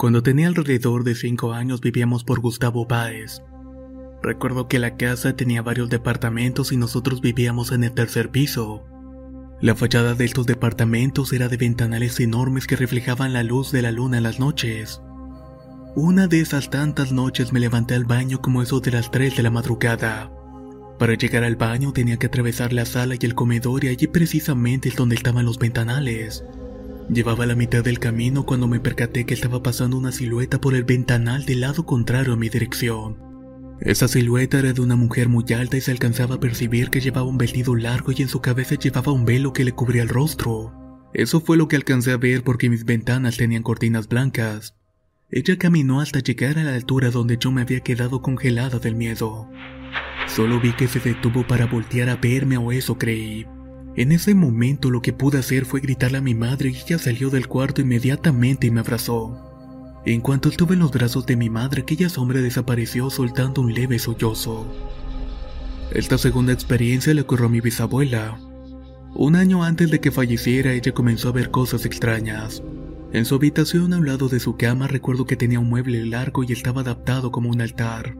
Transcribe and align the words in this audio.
Cuando 0.00 0.22
tenía 0.22 0.46
alrededor 0.46 1.04
de 1.04 1.14
5 1.14 1.52
años 1.52 1.82
vivíamos 1.82 2.24
por 2.24 2.40
Gustavo 2.40 2.86
Báez. 2.86 3.42
Recuerdo 4.22 4.66
que 4.66 4.78
la 4.78 4.96
casa 4.96 5.36
tenía 5.36 5.60
varios 5.60 5.90
departamentos 5.90 6.72
y 6.72 6.78
nosotros 6.78 7.20
vivíamos 7.20 7.70
en 7.70 7.84
el 7.84 7.92
tercer 7.92 8.30
piso. 8.30 8.82
La 9.60 9.74
fachada 9.74 10.14
de 10.14 10.24
estos 10.24 10.46
departamentos 10.46 11.34
era 11.34 11.48
de 11.48 11.58
ventanales 11.58 12.18
enormes 12.18 12.66
que 12.66 12.76
reflejaban 12.76 13.34
la 13.34 13.42
luz 13.42 13.72
de 13.72 13.82
la 13.82 13.92
luna 13.92 14.16
en 14.16 14.22
las 14.22 14.40
noches. 14.40 15.02
Una 15.94 16.28
de 16.28 16.40
esas 16.40 16.70
tantas 16.70 17.12
noches 17.12 17.52
me 17.52 17.60
levanté 17.60 17.94
al 17.94 18.06
baño 18.06 18.40
como 18.40 18.62
eso 18.62 18.80
de 18.80 18.92
las 18.92 19.10
3 19.10 19.36
de 19.36 19.42
la 19.42 19.50
madrugada. 19.50 20.32
Para 20.98 21.12
llegar 21.12 21.44
al 21.44 21.56
baño 21.56 21.92
tenía 21.92 22.16
que 22.16 22.28
atravesar 22.28 22.72
la 22.72 22.86
sala 22.86 23.16
y 23.20 23.26
el 23.26 23.34
comedor 23.34 23.84
y 23.84 23.88
allí 23.88 24.06
precisamente 24.06 24.88
es 24.88 24.96
donde 24.96 25.16
estaban 25.16 25.44
los 25.44 25.58
ventanales. 25.58 26.42
Llevaba 27.12 27.44
la 27.44 27.56
mitad 27.56 27.82
del 27.82 27.98
camino 27.98 28.46
cuando 28.46 28.68
me 28.68 28.78
percaté 28.78 29.26
que 29.26 29.34
estaba 29.34 29.64
pasando 29.64 29.96
una 29.96 30.12
silueta 30.12 30.60
por 30.60 30.76
el 30.76 30.84
ventanal 30.84 31.44
del 31.44 31.60
lado 31.60 31.84
contrario 31.84 32.34
a 32.34 32.36
mi 32.36 32.48
dirección. 32.48 33.18
Esa 33.80 34.06
silueta 34.06 34.60
era 34.60 34.72
de 34.72 34.80
una 34.80 34.94
mujer 34.94 35.28
muy 35.28 35.44
alta 35.52 35.76
y 35.76 35.80
se 35.80 35.90
alcanzaba 35.90 36.36
a 36.36 36.40
percibir 36.40 36.88
que 36.88 37.00
llevaba 37.00 37.26
un 37.26 37.36
vestido 37.36 37.74
largo 37.74 38.12
y 38.12 38.22
en 38.22 38.28
su 38.28 38.40
cabeza 38.40 38.76
llevaba 38.76 39.10
un 39.10 39.24
velo 39.24 39.52
que 39.52 39.64
le 39.64 39.72
cubría 39.72 40.02
el 40.02 40.08
rostro. 40.08 40.72
Eso 41.12 41.40
fue 41.40 41.56
lo 41.56 41.66
que 41.66 41.74
alcancé 41.74 42.12
a 42.12 42.16
ver 42.16 42.44
porque 42.44 42.70
mis 42.70 42.84
ventanas 42.84 43.36
tenían 43.36 43.64
cortinas 43.64 44.06
blancas. 44.06 44.76
Ella 45.32 45.58
caminó 45.58 46.00
hasta 46.00 46.20
llegar 46.20 46.58
a 46.58 46.64
la 46.64 46.74
altura 46.74 47.10
donde 47.10 47.38
yo 47.40 47.50
me 47.50 47.62
había 47.62 47.80
quedado 47.80 48.22
congelada 48.22 48.78
del 48.78 48.94
miedo. 48.94 49.48
Solo 50.28 50.60
vi 50.60 50.74
que 50.74 50.86
se 50.86 51.00
detuvo 51.00 51.44
para 51.44 51.66
voltear 51.66 52.08
a 52.08 52.16
verme 52.16 52.56
o 52.56 52.70
eso 52.70 52.98
creí. 52.98 53.46
En 54.00 54.12
ese 54.12 54.34
momento 54.34 54.90
lo 54.90 55.02
que 55.02 55.12
pude 55.12 55.36
hacer 55.36 55.66
fue 55.66 55.80
gritarle 55.80 56.16
a 56.16 56.22
mi 56.22 56.34
madre 56.34 56.70
y 56.70 56.74
ella 56.74 56.98
salió 56.98 57.28
del 57.28 57.48
cuarto 57.48 57.82
inmediatamente 57.82 58.66
y 58.66 58.70
me 58.70 58.80
abrazó. 58.80 59.38
En 60.06 60.22
cuanto 60.22 60.48
estuve 60.48 60.72
en 60.72 60.80
los 60.80 60.90
brazos 60.90 61.26
de 61.26 61.36
mi 61.36 61.50
madre, 61.50 61.82
aquella 61.82 62.08
sombra 62.08 62.40
desapareció 62.40 63.10
soltando 63.10 63.60
un 63.60 63.74
leve 63.74 63.98
sollozo. 63.98 64.64
Esta 65.92 66.16
segunda 66.16 66.54
experiencia 66.54 67.12
le 67.12 67.20
ocurrió 67.20 67.44
a 67.44 67.50
mi 67.50 67.60
bisabuela. 67.60 68.40
Un 69.14 69.36
año 69.36 69.64
antes 69.64 69.90
de 69.90 70.00
que 70.00 70.10
falleciera, 70.10 70.72
ella 70.72 70.92
comenzó 70.92 71.28
a 71.28 71.32
ver 71.32 71.50
cosas 71.50 71.84
extrañas. 71.84 72.62
En 73.12 73.26
su 73.26 73.34
habitación 73.34 73.92
a 73.92 73.98
un 73.98 74.06
lado 74.06 74.30
de 74.30 74.40
su 74.40 74.56
cama 74.56 74.86
recuerdo 74.86 75.26
que 75.26 75.36
tenía 75.36 75.60
un 75.60 75.68
mueble 75.68 76.06
largo 76.06 76.42
y 76.42 76.54
estaba 76.54 76.80
adaptado 76.80 77.30
como 77.30 77.50
un 77.50 77.60
altar. 77.60 78.16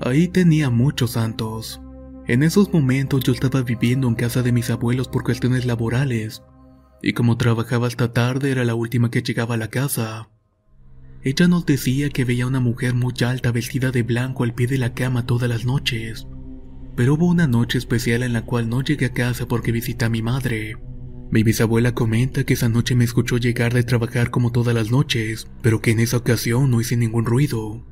Ahí 0.00 0.28
tenía 0.28 0.70
muchos 0.70 1.10
santos. 1.10 1.82
En 2.28 2.42
esos 2.42 2.70
momentos 2.70 3.24
yo 3.24 3.32
estaba 3.32 3.62
viviendo 3.62 4.06
en 4.06 4.14
casa 4.14 4.42
de 4.42 4.52
mis 4.52 4.68
abuelos 4.68 5.08
por 5.08 5.24
cuestiones 5.24 5.64
laborales, 5.64 6.42
y 7.02 7.14
como 7.14 7.38
trabajaba 7.38 7.86
hasta 7.86 8.12
tarde 8.12 8.50
era 8.50 8.66
la 8.66 8.74
última 8.74 9.10
que 9.10 9.22
llegaba 9.22 9.54
a 9.54 9.58
la 9.58 9.68
casa. 9.68 10.28
Ella 11.22 11.48
nos 11.48 11.64
decía 11.64 12.10
que 12.10 12.26
veía 12.26 12.46
una 12.46 12.60
mujer 12.60 12.92
muy 12.92 13.14
alta 13.24 13.50
vestida 13.50 13.92
de 13.92 14.02
blanco 14.02 14.44
al 14.44 14.52
pie 14.52 14.66
de 14.66 14.76
la 14.76 14.92
cama 14.92 15.24
todas 15.24 15.48
las 15.48 15.64
noches, 15.64 16.26
pero 16.96 17.14
hubo 17.14 17.24
una 17.24 17.46
noche 17.46 17.78
especial 17.78 18.22
en 18.22 18.34
la 18.34 18.42
cual 18.42 18.68
no 18.68 18.82
llegué 18.82 19.06
a 19.06 19.12
casa 19.14 19.48
porque 19.48 19.72
visité 19.72 20.04
a 20.04 20.10
mi 20.10 20.20
madre. 20.20 20.76
Mi 21.30 21.42
bisabuela 21.42 21.94
comenta 21.94 22.44
que 22.44 22.52
esa 22.52 22.68
noche 22.68 22.94
me 22.94 23.04
escuchó 23.04 23.38
llegar 23.38 23.72
de 23.72 23.84
trabajar 23.84 24.28
como 24.28 24.52
todas 24.52 24.74
las 24.74 24.90
noches, 24.90 25.48
pero 25.62 25.80
que 25.80 25.92
en 25.92 26.00
esa 26.00 26.18
ocasión 26.18 26.70
no 26.70 26.82
hice 26.82 26.98
ningún 26.98 27.24
ruido. 27.24 27.86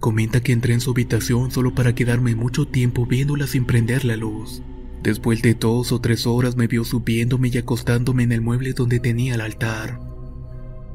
Comenta 0.00 0.40
que 0.40 0.52
entré 0.52 0.72
en 0.72 0.80
su 0.80 0.92
habitación 0.92 1.50
solo 1.50 1.74
para 1.74 1.94
quedarme 1.94 2.34
mucho 2.34 2.66
tiempo 2.66 3.04
viéndola 3.04 3.46
sin 3.46 3.66
prender 3.66 4.06
la 4.06 4.16
luz. 4.16 4.62
Después 5.02 5.42
de 5.42 5.52
dos 5.52 5.92
o 5.92 6.00
tres 6.00 6.26
horas 6.26 6.56
me 6.56 6.66
vio 6.66 6.84
subiéndome 6.84 7.50
y 7.52 7.58
acostándome 7.58 8.22
en 8.22 8.32
el 8.32 8.40
mueble 8.40 8.72
donde 8.72 8.98
tenía 8.98 9.34
el 9.34 9.42
altar. 9.42 10.00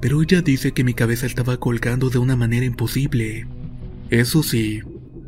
Pero 0.01 0.23
ella 0.23 0.41
dice 0.41 0.71
que 0.71 0.83
mi 0.83 0.95
cabeza 0.95 1.27
estaba 1.27 1.57
colgando 1.57 2.09
de 2.09 2.17
una 2.17 2.35
manera 2.35 2.65
imposible. 2.65 3.47
Eso 4.09 4.41
sí, 4.41 4.81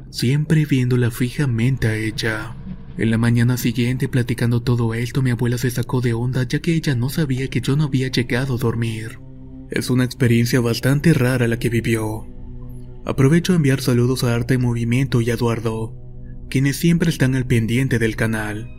siempre 0.09 0.65
viéndola 0.65 1.11
fijamente 1.11 1.87
a 1.87 1.95
ella. 1.95 2.55
En 2.97 3.11
la 3.11 3.19
mañana 3.19 3.57
siguiente, 3.57 4.07
platicando 4.07 4.63
todo 4.63 4.95
esto, 4.95 5.21
mi 5.21 5.29
abuela 5.29 5.59
se 5.59 5.69
sacó 5.69 6.01
de 6.01 6.13
onda 6.13 6.43
ya 6.43 6.59
que 6.59 6.73
ella 6.73 6.95
no 6.95 7.09
sabía 7.09 7.47
que 7.47 7.61
yo 7.61 7.75
no 7.75 7.83
había 7.83 8.07
llegado 8.07 8.55
a 8.55 8.57
dormir. 8.57 9.19
Es 9.69 9.91
una 9.91 10.03
experiencia 10.03 10.61
bastante 10.61 11.13
rara 11.13 11.47
la 11.47 11.59
que 11.59 11.69
vivió. 11.69 12.36
Aprovecho 13.09 13.53
a 13.53 13.55
enviar 13.55 13.79
saludos 13.79 14.25
a 14.25 14.35
Arte 14.35 14.55
en 14.55 14.61
Movimiento 14.63 15.21
y 15.21 15.31
a 15.31 15.35
Eduardo, 15.35 15.95
quienes 16.49 16.75
siempre 16.75 17.09
están 17.09 17.35
al 17.35 17.47
pendiente 17.47 17.99
del 17.99 18.17
canal. 18.17 18.69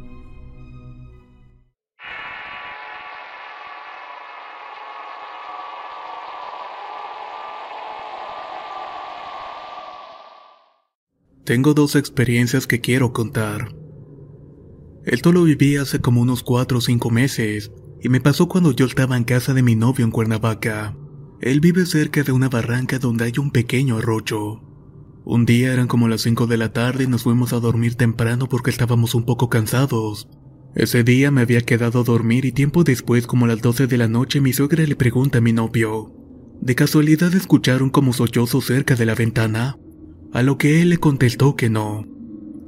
Tengo 11.44 11.72
dos 11.72 11.96
experiencias 11.96 12.66
que 12.66 12.82
quiero 12.82 13.14
contar. 13.14 13.74
Esto 15.06 15.32
lo 15.32 15.44
viví 15.44 15.78
hace 15.78 16.00
como 16.00 16.20
unos 16.20 16.42
4 16.42 16.76
o 16.76 16.80
5 16.82 17.10
meses, 17.10 17.72
y 18.02 18.10
me 18.10 18.20
pasó 18.20 18.46
cuando 18.46 18.72
yo 18.72 18.84
estaba 18.84 19.16
en 19.16 19.24
casa 19.24 19.54
de 19.54 19.62
mi 19.62 19.74
novio 19.74 20.04
en 20.04 20.10
Cuernavaca. 20.10 20.94
Él 21.40 21.60
vive 21.60 21.86
cerca 21.86 22.24
de 22.24 22.32
una 22.32 22.48
barranca 22.48 22.98
donde 22.98 23.24
hay 23.24 23.32
un 23.38 23.52
pequeño 23.52 23.98
arroyo. 23.98 24.60
Un 25.24 25.46
día 25.46 25.72
eran 25.72 25.86
como 25.86 26.08
las 26.08 26.22
5 26.22 26.48
de 26.48 26.56
la 26.56 26.72
tarde 26.72 27.04
y 27.04 27.06
nos 27.06 27.22
fuimos 27.22 27.52
a 27.52 27.60
dormir 27.60 27.94
temprano 27.94 28.48
porque 28.48 28.70
estábamos 28.70 29.14
un 29.14 29.24
poco 29.24 29.48
cansados. 29.48 30.28
Ese 30.74 31.04
día 31.04 31.30
me 31.30 31.42
había 31.42 31.60
quedado 31.60 32.00
a 32.00 32.04
dormir 32.04 32.44
y 32.44 32.50
tiempo 32.50 32.82
después, 32.82 33.26
como 33.28 33.44
a 33.44 33.48
las 33.48 33.62
12 33.62 33.86
de 33.86 33.98
la 33.98 34.08
noche, 34.08 34.40
mi 34.40 34.52
suegra 34.52 34.84
le 34.84 34.96
pregunta 34.96 35.38
a 35.38 35.40
mi 35.40 35.52
novio. 35.52 36.12
¿De 36.60 36.74
casualidad 36.74 37.32
escucharon 37.34 37.90
como 37.90 38.12
sollozos 38.12 38.66
cerca 38.66 38.96
de 38.96 39.06
la 39.06 39.14
ventana? 39.14 39.78
A 40.32 40.42
lo 40.42 40.58
que 40.58 40.82
él 40.82 40.90
le 40.90 40.98
contestó 40.98 41.54
que 41.54 41.70
no. 41.70 42.04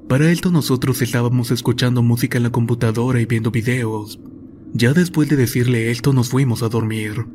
Para 0.09 0.31
esto 0.31 0.53
nosotros 0.53 1.03
estábamos 1.03 1.51
escuchando 1.51 2.03
música 2.03 2.37
en 2.39 2.45
la 2.45 2.51
computadora 2.51 3.21
y 3.21 3.27
viendo 3.27 3.51
videos. 3.51 4.21
Ya 4.73 4.93
después 4.93 5.29
de 5.29 5.37
decirle 5.37 5.91
esto 5.91 6.13
nos 6.13 6.29
fuimos 6.29 6.63
a 6.63 6.69
dormir. 6.69 7.27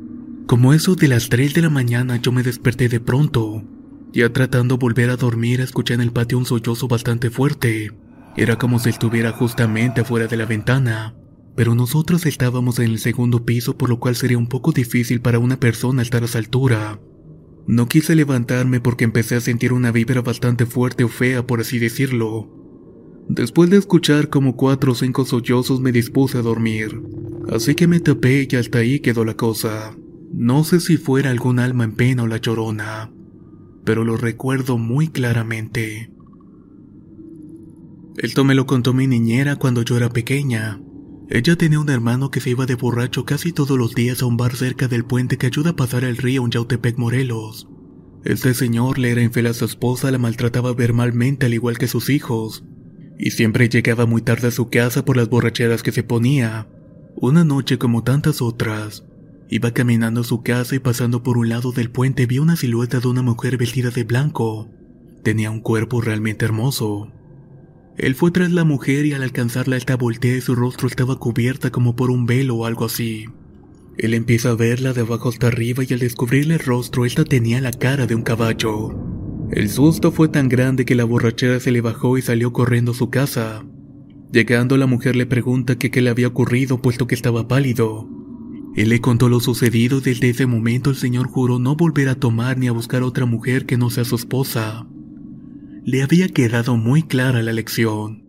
Como 0.46 0.72
eso 0.72 0.94
de 0.94 1.08
las 1.08 1.28
3 1.28 1.54
de 1.54 1.62
la 1.62 1.70
mañana 1.70 2.20
yo 2.22 2.30
me 2.30 2.44
desperté 2.44 2.88
de 2.88 3.00
pronto. 3.00 3.64
Ya 4.12 4.32
tratando 4.32 4.76
de 4.76 4.80
volver 4.80 5.10
a 5.10 5.16
dormir 5.16 5.60
escuché 5.60 5.94
en 5.94 6.00
el 6.00 6.12
patio 6.12 6.38
un 6.38 6.44
sollozo 6.44 6.86
bastante 6.86 7.30
fuerte. 7.30 7.90
Era 8.36 8.56
como 8.56 8.78
si 8.78 8.90
estuviera 8.90 9.32
justamente 9.32 10.02
afuera 10.02 10.28
de 10.28 10.36
la 10.36 10.46
ventana. 10.46 11.16
Pero 11.56 11.74
nosotros 11.74 12.26
estábamos 12.26 12.78
en 12.78 12.92
el 12.92 13.00
segundo 13.00 13.44
piso 13.44 13.76
por 13.76 13.88
lo 13.88 13.98
cual 13.98 14.14
sería 14.14 14.38
un 14.38 14.46
poco 14.46 14.70
difícil 14.70 15.20
para 15.20 15.40
una 15.40 15.58
persona 15.58 16.02
estar 16.02 16.22
a 16.22 16.26
esa 16.26 16.38
altura. 16.38 17.00
No 17.66 17.88
quise 17.88 18.14
levantarme 18.14 18.78
porque 18.78 19.02
empecé 19.02 19.34
a 19.34 19.40
sentir 19.40 19.72
una 19.72 19.90
vibra 19.90 20.22
bastante 20.22 20.64
fuerte 20.64 21.02
o 21.02 21.08
fea 21.08 21.44
por 21.44 21.58
así 21.58 21.80
decirlo. 21.80 22.48
Después 23.28 23.68
de 23.68 23.78
escuchar 23.78 24.28
como 24.28 24.54
cuatro 24.54 24.92
o 24.92 24.94
cinco 24.94 25.24
sollozos 25.24 25.80
me 25.80 25.90
dispuse 25.90 26.38
a 26.38 26.42
dormir. 26.42 27.02
Así 27.52 27.74
que 27.74 27.88
me 27.88 27.98
tapé 27.98 28.46
y 28.48 28.54
hasta 28.54 28.78
ahí 28.78 29.00
quedó 29.00 29.24
la 29.24 29.34
cosa. 29.34 29.96
No 30.32 30.64
sé 30.64 30.80
si 30.80 30.96
fuera 30.96 31.30
algún 31.30 31.58
alma 31.58 31.84
en 31.84 31.92
pena 31.92 32.24
o 32.24 32.26
la 32.26 32.38
llorona, 32.38 33.12
pero 33.84 34.04
lo 34.04 34.16
recuerdo 34.16 34.78
muy 34.78 35.08
claramente. 35.08 36.10
Esto 38.16 38.44
me 38.44 38.54
lo 38.54 38.66
contó 38.66 38.94
mi 38.94 39.06
niñera 39.06 39.56
cuando 39.56 39.82
yo 39.82 39.96
era 39.96 40.08
pequeña. 40.10 40.80
Ella 41.28 41.56
tenía 41.56 41.80
un 41.80 41.90
hermano 41.90 42.30
que 42.30 42.40
se 42.40 42.50
iba 42.50 42.66
de 42.66 42.76
borracho 42.76 43.24
casi 43.24 43.52
todos 43.52 43.76
los 43.76 43.94
días 43.94 44.22
a 44.22 44.26
un 44.26 44.36
bar 44.36 44.54
cerca 44.56 44.88
del 44.88 45.04
puente 45.04 45.38
que 45.38 45.46
ayuda 45.46 45.70
a 45.70 45.76
pasar 45.76 46.04
el 46.04 46.16
río 46.16 46.44
en 46.44 46.50
Yautepec, 46.50 46.98
Morelos. 46.98 47.68
Este 48.24 48.54
señor 48.54 48.98
le 48.98 49.10
era 49.10 49.22
infiel 49.22 49.46
a 49.46 49.54
su 49.54 49.64
esposa, 49.64 50.10
la 50.10 50.18
maltrataba 50.18 50.72
verbalmente 50.72 51.46
al 51.46 51.54
igual 51.54 51.78
que 51.78 51.88
sus 51.88 52.10
hijos, 52.10 52.64
y 53.18 53.32
siempre 53.32 53.68
llegaba 53.68 54.06
muy 54.06 54.22
tarde 54.22 54.48
a 54.48 54.52
su 54.52 54.68
casa 54.68 55.04
por 55.04 55.16
las 55.16 55.28
borracheras 55.28 55.82
que 55.82 55.92
se 55.92 56.02
ponía. 56.02 56.68
Una 57.16 57.44
noche 57.44 57.78
como 57.78 58.02
tantas 58.02 58.40
otras, 58.42 59.04
Iba 59.48 59.72
caminando 59.72 60.22
a 60.22 60.24
su 60.24 60.42
casa 60.42 60.74
y 60.74 60.80
pasando 60.80 61.22
por 61.22 61.38
un 61.38 61.48
lado 61.48 61.70
del 61.70 61.90
puente 61.90 62.26
vi 62.26 62.38
una 62.38 62.56
silueta 62.56 62.98
de 62.98 63.08
una 63.08 63.22
mujer 63.22 63.56
vestida 63.56 63.90
de 63.90 64.02
blanco. 64.02 64.68
Tenía 65.22 65.50
un 65.50 65.60
cuerpo 65.60 66.00
realmente 66.00 66.44
hermoso. 66.44 67.12
Él 67.96 68.14
fue 68.14 68.30
tras 68.30 68.50
la 68.50 68.64
mujer 68.64 69.06
y 69.06 69.12
al 69.12 69.22
alcanzarla 69.22 69.76
esta 69.76 69.96
voltea 69.96 70.36
y 70.36 70.40
su 70.40 70.54
rostro 70.54 70.88
estaba 70.88 71.16
cubierta 71.16 71.70
como 71.70 71.94
por 71.94 72.10
un 72.10 72.26
velo 72.26 72.56
o 72.56 72.66
algo 72.66 72.84
así. 72.86 73.26
Él 73.96 74.14
empieza 74.14 74.50
a 74.50 74.54
verla 74.54 74.92
de 74.92 75.02
abajo 75.02 75.28
hasta 75.28 75.46
arriba 75.46 75.82
y 75.88 75.94
al 75.94 76.00
descubrirle 76.00 76.54
el 76.54 76.60
rostro, 76.60 77.06
esta 77.06 77.24
tenía 77.24 77.60
la 77.60 77.70
cara 77.70 78.06
de 78.06 78.14
un 78.14 78.22
caballo. 78.22 78.90
El 79.50 79.70
susto 79.70 80.10
fue 80.12 80.28
tan 80.28 80.48
grande 80.48 80.84
que 80.84 80.96
la 80.96 81.04
borrachera 81.04 81.60
se 81.60 81.70
le 81.70 81.80
bajó 81.80 82.18
y 82.18 82.22
salió 82.22 82.52
corriendo 82.52 82.92
a 82.92 82.96
su 82.96 83.10
casa. 83.10 83.64
Llegando 84.32 84.76
la 84.76 84.86
mujer 84.86 85.16
le 85.16 85.24
pregunta 85.24 85.78
que 85.78 85.90
qué 85.90 86.02
le 86.02 86.10
había 86.10 86.26
ocurrido 86.26 86.82
puesto 86.82 87.06
que 87.06 87.14
estaba 87.14 87.48
pálido. 87.48 88.15
Él 88.76 88.90
le 88.90 89.00
contó 89.00 89.30
lo 89.30 89.40
sucedido 89.40 89.98
y 89.98 90.00
desde 90.02 90.28
ese 90.28 90.44
momento 90.44 90.90
el 90.90 90.96
señor 90.96 91.28
juró 91.28 91.58
no 91.58 91.76
volver 91.76 92.10
a 92.10 92.14
tomar 92.14 92.58
ni 92.58 92.68
a 92.68 92.72
buscar 92.72 93.02
otra 93.02 93.24
mujer 93.24 93.64
que 93.64 93.78
no 93.78 93.88
sea 93.88 94.04
su 94.04 94.16
esposa. 94.16 94.86
Le 95.82 96.02
había 96.02 96.28
quedado 96.28 96.76
muy 96.76 97.02
clara 97.02 97.42
la 97.42 97.54
lección. 97.54 98.26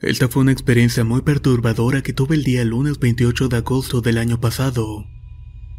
Esta 0.00 0.28
fue 0.28 0.42
una 0.42 0.52
experiencia 0.52 1.02
muy 1.02 1.22
perturbadora 1.22 2.02
que 2.02 2.12
tuve 2.12 2.36
el 2.36 2.44
día 2.44 2.62
lunes 2.66 2.98
28 2.98 3.48
de 3.48 3.56
agosto 3.56 4.02
del 4.02 4.18
año 4.18 4.38
pasado. 4.38 5.06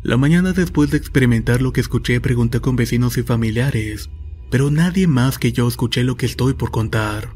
La 0.02 0.18
mañana 0.18 0.52
después 0.52 0.90
de 0.90 0.98
experimentar 0.98 1.62
lo 1.62 1.74
que 1.74 1.82
escuché 1.82 2.20
pregunté 2.22 2.60
con 2.60 2.76
vecinos 2.76 3.20
y 3.20 3.24
familiares, 3.24 4.10
pero 4.52 4.70
nadie 4.70 5.08
más 5.08 5.40
que 5.40 5.54
yo 5.54 5.68
escuché 5.68 6.04
lo 6.04 6.18
que 6.18 6.26
estoy 6.26 6.54
por 6.54 6.70
contar. 6.72 7.34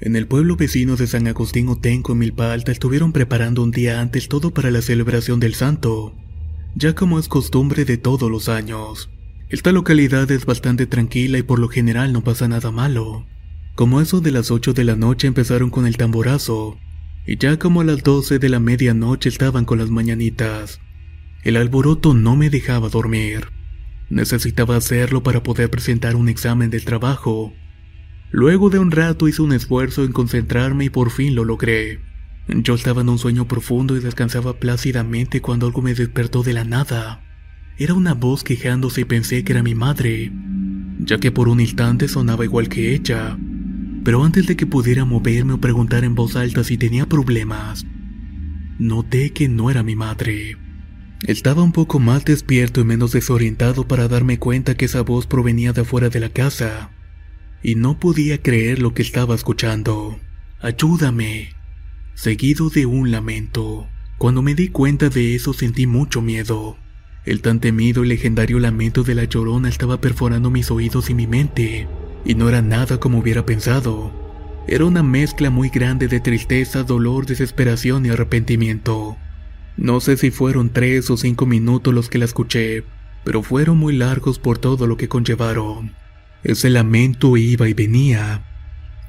En 0.00 0.16
el 0.16 0.26
pueblo 0.26 0.56
vecino 0.56 0.96
de 0.96 1.06
San 1.06 1.28
Agustín 1.28 1.68
Otenco 1.68 2.12
en 2.12 2.18
Milpa 2.18 2.52
Alta 2.52 2.72
estuvieron 2.72 3.12
preparando 3.12 3.62
un 3.62 3.70
día 3.70 4.00
antes 4.00 4.28
todo 4.28 4.50
para 4.50 4.72
la 4.72 4.82
celebración 4.82 5.40
del 5.40 5.54
santo, 5.54 6.12
ya 6.74 6.94
como 6.94 7.20
es 7.20 7.28
costumbre 7.28 7.84
de 7.84 7.96
todos 7.96 8.30
los 8.30 8.48
años. 8.48 9.08
Esta 9.48 9.70
localidad 9.70 10.28
es 10.32 10.44
bastante 10.44 10.86
tranquila 10.86 11.38
y 11.38 11.42
por 11.42 11.60
lo 11.60 11.68
general 11.68 12.12
no 12.12 12.22
pasa 12.22 12.48
nada 12.48 12.72
malo. 12.72 13.24
Como 13.76 14.00
eso 14.00 14.20
de 14.20 14.32
las 14.32 14.50
8 14.50 14.72
de 14.72 14.84
la 14.84 14.96
noche 14.96 15.28
empezaron 15.28 15.70
con 15.70 15.86
el 15.86 15.96
tamborazo, 15.96 16.78
y 17.26 17.38
ya 17.38 17.58
como 17.58 17.80
a 17.80 17.84
las 17.84 18.02
12 18.02 18.40
de 18.40 18.48
la 18.48 18.58
medianoche 18.58 19.28
estaban 19.28 19.64
con 19.64 19.78
las 19.78 19.90
mañanitas. 19.90 20.80
El 21.44 21.56
alboroto 21.56 22.12
no 22.12 22.34
me 22.34 22.50
dejaba 22.50 22.88
dormir. 22.88 23.46
Necesitaba 24.08 24.76
hacerlo 24.76 25.22
para 25.22 25.42
poder 25.42 25.70
presentar 25.70 26.16
un 26.16 26.28
examen 26.28 26.70
del 26.70 26.84
trabajo. 26.84 27.52
Luego 28.30 28.70
de 28.70 28.78
un 28.78 28.90
rato 28.90 29.28
hice 29.28 29.42
un 29.42 29.52
esfuerzo 29.52 30.04
en 30.04 30.12
concentrarme 30.12 30.86
y 30.86 30.90
por 30.90 31.10
fin 31.10 31.34
lo 31.34 31.44
logré. 31.44 32.00
Yo 32.48 32.74
estaba 32.74 33.02
en 33.02 33.08
un 33.08 33.18
sueño 33.18 33.48
profundo 33.48 33.96
y 33.96 34.00
descansaba 34.00 34.58
plácidamente 34.58 35.40
cuando 35.40 35.66
algo 35.66 35.82
me 35.82 35.94
despertó 35.94 36.42
de 36.42 36.52
la 36.52 36.64
nada. 36.64 37.22
Era 37.78 37.94
una 37.94 38.14
voz 38.14 38.44
quejándose 38.44 39.02
y 39.02 39.04
pensé 39.04 39.44
que 39.44 39.52
era 39.52 39.62
mi 39.62 39.74
madre, 39.74 40.32
ya 41.00 41.18
que 41.18 41.32
por 41.32 41.48
un 41.48 41.60
instante 41.60 42.08
sonaba 42.08 42.44
igual 42.44 42.68
que 42.68 42.94
ella 42.94 43.36
pero 44.06 44.22
antes 44.22 44.46
de 44.46 44.54
que 44.54 44.66
pudiera 44.66 45.04
moverme 45.04 45.54
o 45.54 45.60
preguntar 45.60 46.04
en 46.04 46.14
voz 46.14 46.36
alta 46.36 46.62
si 46.62 46.78
tenía 46.78 47.08
problemas, 47.08 47.84
noté 48.78 49.32
que 49.32 49.48
no 49.48 49.68
era 49.68 49.82
mi 49.82 49.96
madre. 49.96 50.56
Estaba 51.22 51.62
un 51.62 51.72
poco 51.72 51.98
más 51.98 52.24
despierto 52.24 52.80
y 52.80 52.84
menos 52.84 53.12
desorientado 53.12 53.88
para 53.88 54.08
darme 54.08 54.38
cuenta 54.38 54.76
que 54.76 54.84
esa 54.84 55.00
voz 55.02 55.26
provenía 55.26 55.72
de 55.72 55.80
afuera 55.82 56.08
de 56.08 56.20
la 56.20 56.28
casa, 56.28 56.90
y 57.62 57.74
no 57.74 57.98
podía 57.98 58.42
creer 58.42 58.80
lo 58.80 58.92
que 58.92 59.02
estaba 59.02 59.34
escuchando. 59.34 60.18
Ayúdame, 60.60 61.54
seguido 62.14 62.68
de 62.70 62.86
un 62.86 63.10
lamento. 63.10 63.88
Cuando 64.18 64.42
me 64.42 64.54
di 64.54 64.68
cuenta 64.68 65.08
de 65.08 65.34
eso 65.34 65.52
sentí 65.52 65.86
mucho 65.86 66.22
miedo. 66.22 66.76
El 67.24 67.40
tan 67.40 67.60
temido 67.60 68.04
y 68.04 68.08
legendario 68.08 68.58
lamento 68.60 69.02
de 69.02 69.14
la 69.14 69.24
llorona 69.24 69.68
estaba 69.68 70.00
perforando 70.00 70.50
mis 70.50 70.70
oídos 70.70 71.10
y 71.10 71.14
mi 71.14 71.26
mente 71.26 71.88
y 72.26 72.34
no 72.34 72.48
era 72.48 72.60
nada 72.60 72.98
como 72.98 73.18
hubiera 73.18 73.46
pensado. 73.46 74.12
Era 74.66 74.84
una 74.84 75.02
mezcla 75.02 75.48
muy 75.48 75.68
grande 75.68 76.08
de 76.08 76.20
tristeza, 76.20 76.82
dolor, 76.82 77.24
desesperación 77.24 78.04
y 78.04 78.08
arrepentimiento. 78.10 79.16
No 79.76 80.00
sé 80.00 80.16
si 80.16 80.30
fueron 80.30 80.70
tres 80.70 81.10
o 81.10 81.16
cinco 81.16 81.44
minutos 81.44 81.92
los 81.92 82.08
que 82.08 82.18
la 82.18 82.24
escuché, 82.24 82.84
pero 83.24 83.42
fueron 83.42 83.76
muy 83.76 83.94
largos 83.94 84.38
por 84.38 84.58
todo 84.58 84.86
lo 84.86 84.96
que 84.96 85.08
conllevaron. 85.08 85.94
Ese 86.42 86.70
lamento 86.70 87.36
iba 87.36 87.68
y 87.68 87.74
venía. 87.74 88.44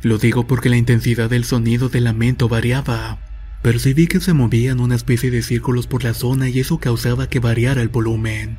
Lo 0.01 0.17
digo 0.17 0.45
porque 0.45 0.69
la 0.69 0.77
intensidad 0.77 1.29
del 1.29 1.45
sonido 1.45 1.87
del 1.87 2.03
lamento 2.03 2.49
variaba. 2.49 3.19
Percibí 3.61 4.07
que 4.07 4.19
se 4.19 4.33
movían 4.33 4.79
una 4.79 4.95
especie 4.95 5.31
de 5.31 5.41
círculos 5.41 5.87
por 5.87 6.03
la 6.03 6.13
zona 6.13 6.49
y 6.49 6.59
eso 6.59 6.79
causaba 6.79 7.29
que 7.29 7.39
variara 7.39 7.81
el 7.81 7.89
volumen. 7.89 8.57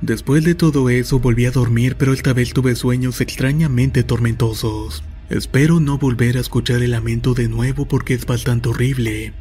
Después 0.00 0.44
de 0.44 0.54
todo 0.54 0.88
eso 0.88 1.20
volví 1.20 1.46
a 1.46 1.50
dormir, 1.50 1.96
pero 1.96 2.12
esta 2.12 2.32
vez 2.32 2.52
tuve 2.52 2.74
sueños 2.74 3.20
extrañamente 3.20 4.02
tormentosos. 4.02 5.04
Espero 5.28 5.78
no 5.78 5.98
volver 5.98 6.36
a 6.36 6.40
escuchar 6.40 6.82
el 6.82 6.92
lamento 6.92 7.34
de 7.34 7.48
nuevo 7.48 7.86
porque 7.86 8.14
es 8.14 8.26
bastante 8.26 8.68
horrible. 8.70 9.34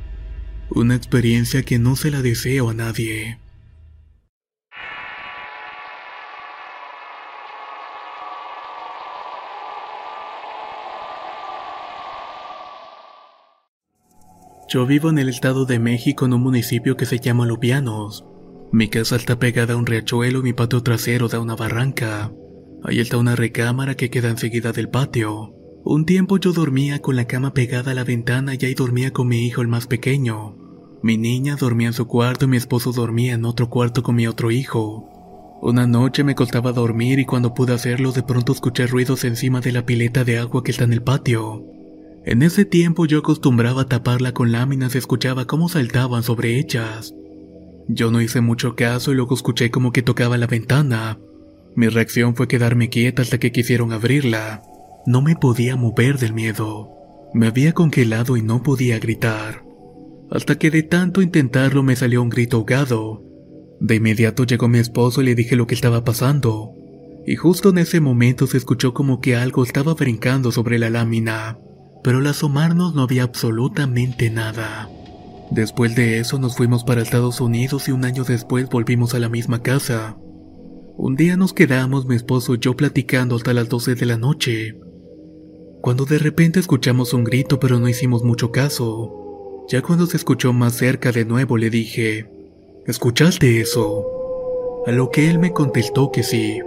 Una 0.71 0.93
experiencia 0.95 1.63
que 1.63 1.79
no 1.79 1.95
se 1.95 2.11
la 2.11 2.21
deseo 2.21 2.69
a 2.69 2.75
nadie. 2.75 3.39
Yo 14.71 14.85
vivo 14.85 15.09
en 15.09 15.17
el 15.17 15.27
Estado 15.29 15.65
de 15.65 15.79
México 15.79 16.27
en 16.27 16.33
un 16.33 16.41
municipio 16.41 16.95
que 16.95 17.07
se 17.07 17.19
llama 17.19 17.47
Lubianos. 17.47 18.23
Mi 18.71 18.89
casa 18.89 19.15
está 19.15 19.39
pegada 19.39 19.73
a 19.73 19.77
un 19.77 19.87
riachuelo 19.87 20.41
y 20.41 20.43
mi 20.43 20.53
patio 20.53 20.83
trasero 20.83 21.27
da 21.27 21.39
una 21.39 21.55
barranca. 21.55 22.31
Ahí 22.83 22.99
está 22.99 23.17
una 23.17 23.35
recámara 23.35 23.95
que 23.95 24.11
queda 24.11 24.29
enseguida 24.29 24.71
del 24.71 24.89
patio. 24.89 25.55
Un 25.83 26.05
tiempo 26.05 26.37
yo 26.37 26.53
dormía 26.53 26.99
con 26.99 27.15
la 27.15 27.25
cama 27.25 27.55
pegada 27.55 27.91
a 27.91 27.95
la 27.95 28.03
ventana 28.03 28.53
y 28.53 28.63
ahí 28.63 28.75
dormía 28.75 29.11
con 29.11 29.27
mi 29.27 29.47
hijo 29.47 29.63
el 29.63 29.67
más 29.67 29.87
pequeño. 29.87 30.58
Mi 31.01 31.17
niña 31.17 31.55
dormía 31.55 31.87
en 31.87 31.93
su 31.93 32.07
cuarto 32.07 32.45
y 32.45 32.49
mi 32.49 32.57
esposo 32.57 32.91
dormía 32.91 33.33
en 33.33 33.45
otro 33.45 33.69
cuarto 33.69 34.03
con 34.03 34.15
mi 34.15 34.27
otro 34.27 34.51
hijo. 34.51 35.09
Una 35.61 35.87
noche 35.87 36.23
me 36.23 36.35
costaba 36.35 36.73
dormir 36.73 37.19
y 37.19 37.25
cuando 37.25 37.53
pude 37.53 37.73
hacerlo 37.73 38.11
de 38.11 38.23
pronto 38.23 38.51
escuché 38.51 38.87
ruidos 38.87 39.23
encima 39.23 39.61
de 39.61 39.71
la 39.71 39.85
pileta 39.85 40.23
de 40.23 40.39
agua 40.39 40.63
que 40.63 40.71
está 40.71 40.83
en 40.83 40.93
el 40.93 41.01
patio. 41.01 41.63
En 42.25 42.43
ese 42.43 42.65
tiempo 42.65 43.05
yo 43.05 43.19
acostumbraba 43.19 43.83
a 43.83 43.87
taparla 43.87 44.33
con 44.33 44.51
láminas 44.51 44.95
y 44.95 44.97
escuchaba 44.97 45.45
cómo 45.45 45.69
saltaban 45.69 46.23
sobre 46.23 46.59
ellas. 46.59 47.13
Yo 47.87 48.11
no 48.11 48.21
hice 48.21 48.41
mucho 48.41 48.75
caso 48.75 49.11
y 49.11 49.15
luego 49.15 49.35
escuché 49.35 49.71
como 49.71 49.91
que 49.91 50.01
tocaba 50.01 50.37
la 50.37 50.47
ventana. 50.47 51.17
Mi 51.75 51.87
reacción 51.87 52.35
fue 52.35 52.47
quedarme 52.47 52.89
quieta 52.89 53.21
hasta 53.21 53.37
que 53.37 53.51
quisieron 53.51 53.93
abrirla. 53.93 54.63
No 55.05 55.21
me 55.21 55.35
podía 55.35 55.75
mover 55.77 56.19
del 56.19 56.33
miedo. 56.33 56.89
Me 57.33 57.47
había 57.47 57.73
congelado 57.73 58.35
y 58.35 58.41
no 58.41 58.63
podía 58.63 58.99
gritar. 58.99 59.68
Hasta 60.31 60.57
que 60.57 60.69
de 60.69 60.83
tanto 60.83 61.21
intentarlo 61.21 61.83
me 61.83 61.95
salió 61.95 62.21
un 62.21 62.29
grito 62.29 62.57
ahogado. 62.57 63.23
De 63.79 63.95
inmediato 63.95 64.43
llegó 64.43 64.67
mi 64.67 64.79
esposo 64.79 65.21
y 65.21 65.25
le 65.25 65.35
dije 65.35 65.55
lo 65.55 65.65
que 65.65 65.75
estaba 65.75 66.03
pasando. 66.03 66.73
Y 67.25 67.35
justo 67.35 67.69
en 67.69 67.79
ese 67.79 67.99
momento 67.99 68.47
se 68.47 68.57
escuchó 68.57 68.93
como 68.93 69.21
que 69.21 69.35
algo 69.35 69.63
estaba 69.63 69.93
brincando 69.93 70.51
sobre 70.51 70.79
la 70.79 70.89
lámina. 70.89 71.59
Pero 72.03 72.19
al 72.19 72.27
asomarnos 72.27 72.93
no 72.93 73.03
había 73.03 73.23
absolutamente 73.23 74.29
nada. 74.29 74.89
Después 75.51 75.95
de 75.95 76.19
eso 76.19 76.37
nos 76.37 76.55
fuimos 76.55 76.83
para 76.83 77.01
Estados 77.01 77.41
Unidos 77.41 77.87
y 77.87 77.91
un 77.91 78.05
año 78.05 78.23
después 78.23 78.69
volvimos 78.69 79.15
a 79.15 79.19
la 79.19 79.29
misma 79.29 79.63
casa. 79.63 80.17
Un 80.95 81.15
día 81.15 81.37
nos 81.37 81.53
quedamos 81.53 82.05
mi 82.05 82.15
esposo 82.15 82.55
y 82.55 82.59
yo 82.59 82.75
platicando 82.75 83.35
hasta 83.35 83.53
las 83.53 83.67
12 83.67 83.95
de 83.95 84.05
la 84.05 84.17
noche. 84.17 84.79
Cuando 85.81 86.05
de 86.05 86.19
repente 86.19 86.59
escuchamos 86.59 87.13
un 87.13 87.23
grito 87.23 87.59
pero 87.59 87.79
no 87.79 87.87
hicimos 87.87 88.23
mucho 88.23 88.51
caso. 88.51 89.28
Ya 89.69 89.83
cuando 89.83 90.07
se 90.07 90.17
escuchó 90.17 90.51
más 90.51 90.73
cerca 90.73 91.11
de 91.11 91.25
nuevo 91.25 91.55
le 91.55 91.69
dije, 91.69 92.27
¿escuchaste 92.87 93.61
eso? 93.61 94.03
A 94.87 94.91
lo 94.91 95.11
que 95.11 95.29
él 95.29 95.37
me 95.37 95.53
contestó 95.53 96.11
que 96.11 96.23
sí. 96.23 96.59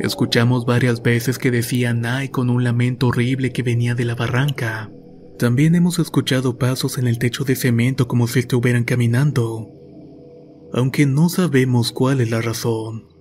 Escuchamos 0.00 0.66
varias 0.66 1.02
veces 1.02 1.38
que 1.38 1.50
decían 1.50 2.04
ay 2.04 2.28
con 2.28 2.50
un 2.50 2.62
lamento 2.62 3.06
horrible 3.06 3.52
que 3.52 3.62
venía 3.62 3.94
de 3.94 4.04
la 4.04 4.14
barranca. 4.14 4.90
También 5.38 5.74
hemos 5.74 5.98
escuchado 5.98 6.58
pasos 6.58 6.98
en 6.98 7.06
el 7.06 7.18
techo 7.18 7.44
de 7.44 7.56
cemento 7.56 8.06
como 8.06 8.26
si 8.26 8.40
estuvieran 8.40 8.84
caminando, 8.84 9.70
aunque 10.74 11.06
no 11.06 11.30
sabemos 11.30 11.90
cuál 11.90 12.20
es 12.20 12.30
la 12.30 12.42
razón. 12.42 13.15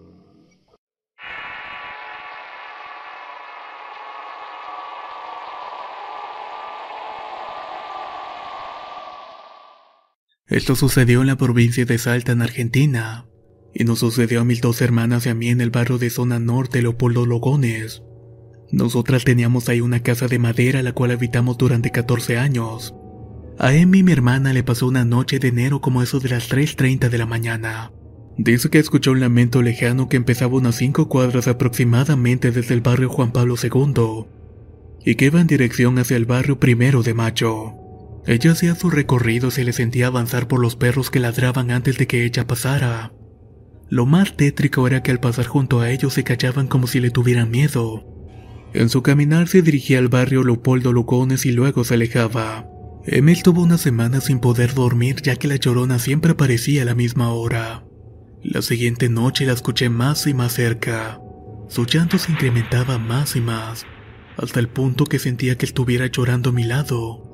Esto 10.47 10.75
sucedió 10.75 11.21
en 11.21 11.27
la 11.27 11.37
provincia 11.37 11.85
de 11.85 11.97
Salta, 11.97 12.31
en 12.31 12.43
Argentina, 12.43 13.25
y 13.73 13.83
nos 13.83 13.99
sucedió 13.99 14.41
a 14.41 14.45
mis 14.45 14.61
dos 14.61 14.79
hermanas 14.79 15.25
y 15.25 15.29
a 15.29 15.33
mí 15.33 15.49
en 15.49 15.59
el 15.59 15.71
barrio 15.71 15.97
de 15.97 16.11
zona 16.11 16.37
norte 16.37 16.83
Leopoldo 16.83 17.25
Logones. 17.25 18.03
Nosotras 18.71 19.23
teníamos 19.23 19.69
ahí 19.69 19.81
una 19.81 20.01
casa 20.01 20.27
de 20.27 20.37
madera 20.37 20.83
la 20.83 20.91
cual 20.91 21.11
habitamos 21.11 21.57
durante 21.57 21.89
14 21.89 22.37
años. 22.37 22.93
A 23.57 23.73
Emi, 23.73 24.03
mi 24.03 24.11
hermana, 24.11 24.53
le 24.53 24.61
pasó 24.61 24.85
una 24.85 25.03
noche 25.03 25.39
de 25.39 25.47
enero 25.47 25.81
como 25.81 26.03
eso 26.03 26.19
de 26.19 26.29
las 26.29 26.47
3.30 26.51 27.09
de 27.09 27.17
la 27.17 27.25
mañana. 27.25 27.91
Dice 28.37 28.69
que 28.69 28.77
escuchó 28.77 29.13
un 29.13 29.21
lamento 29.21 29.63
lejano 29.63 30.09
que 30.09 30.17
empezaba 30.17 30.57
unas 30.57 30.75
cinco 30.75 31.09
cuadras 31.09 31.47
aproximadamente 31.47 32.51
desde 32.51 32.75
el 32.75 32.81
barrio 32.81 33.09
Juan 33.09 33.31
Pablo 33.31 33.55
II 33.61 34.25
y 35.05 35.15
que 35.15 35.25
iba 35.25 35.41
en 35.41 35.47
dirección 35.47 35.97
hacia 35.97 36.17
el 36.17 36.25
barrio 36.25 36.59
Primero 36.59 37.01
de 37.01 37.13
Mayo. 37.15 37.84
Ella 38.27 38.51
hacía 38.51 38.75
su 38.75 38.89
recorrido 38.89 39.49
y 39.49 39.51
se 39.51 39.63
le 39.63 39.73
sentía 39.73 40.07
avanzar 40.07 40.47
por 40.47 40.59
los 40.59 40.75
perros 40.75 41.11
que 41.11 41.19
ladraban 41.19 41.71
antes 41.71 41.97
de 41.97 42.07
que 42.07 42.25
ella 42.25 42.47
pasara. 42.47 43.13
Lo 43.89 44.05
más 44.05 44.35
tétrico 44.35 44.87
era 44.87 45.03
que 45.03 45.11
al 45.11 45.19
pasar 45.19 45.45
junto 45.45 45.79
a 45.79 45.91
ellos 45.91 46.13
se 46.13 46.23
callaban 46.23 46.67
como 46.67 46.87
si 46.87 46.99
le 46.99 47.11
tuvieran 47.11 47.51
miedo. 47.51 48.03
En 48.73 48.89
su 48.89 49.03
caminar 49.03 49.47
se 49.47 49.61
dirigía 49.61 49.99
al 49.99 50.07
barrio 50.07 50.43
Leopoldo 50.43 50.91
Lugones 50.91 51.45
y 51.45 51.51
luego 51.51 51.83
se 51.83 51.93
alejaba. 51.93 52.67
Emil 53.05 53.43
tuvo 53.43 53.61
una 53.61 53.77
semana 53.77 54.19
sin 54.19 54.39
poder 54.39 54.73
dormir 54.73 55.21
ya 55.21 55.35
que 55.35 55.47
la 55.47 55.57
llorona 55.57 55.99
siempre 55.99 56.31
aparecía 56.31 56.81
a 56.81 56.85
la 56.85 56.95
misma 56.95 57.31
hora. 57.31 57.85
La 58.41 58.63
siguiente 58.63 59.09
noche 59.09 59.45
la 59.45 59.53
escuché 59.53 59.89
más 59.89 60.25
y 60.25 60.33
más 60.33 60.53
cerca. 60.53 61.19
Su 61.67 61.85
llanto 61.85 62.17
se 62.17 62.31
incrementaba 62.31 62.97
más 62.97 63.35
y 63.35 63.41
más, 63.41 63.85
hasta 64.37 64.59
el 64.59 64.67
punto 64.67 65.05
que 65.05 65.19
sentía 65.19 65.57
que 65.57 65.65
estuviera 65.65 66.07
llorando 66.07 66.49
a 66.49 66.53
mi 66.53 66.63
lado. 66.63 67.24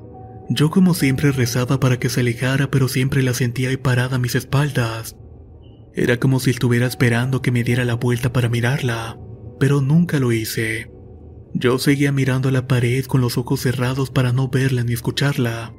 Yo 0.54 0.70
como 0.70 0.92
siempre 0.92 1.32
rezaba 1.32 1.80
para 1.80 1.98
que 1.98 2.10
se 2.10 2.20
alejara, 2.20 2.70
pero 2.70 2.86
siempre 2.86 3.22
la 3.22 3.32
sentía 3.32 3.70
ahí 3.70 3.78
parada 3.78 4.16
a 4.16 4.18
mis 4.18 4.34
espaldas. 4.34 5.16
Era 5.94 6.18
como 6.18 6.40
si 6.40 6.50
estuviera 6.50 6.86
esperando 6.86 7.40
que 7.40 7.50
me 7.50 7.64
diera 7.64 7.86
la 7.86 7.94
vuelta 7.94 8.34
para 8.34 8.50
mirarla, 8.50 9.18
pero 9.58 9.80
nunca 9.80 10.18
lo 10.18 10.30
hice. 10.30 10.90
Yo 11.54 11.78
seguía 11.78 12.12
mirando 12.12 12.50
a 12.50 12.52
la 12.52 12.68
pared 12.68 13.04
con 13.06 13.22
los 13.22 13.38
ojos 13.38 13.60
cerrados 13.60 14.10
para 14.10 14.32
no 14.32 14.48
verla 14.48 14.84
ni 14.84 14.92
escucharla. 14.92 15.72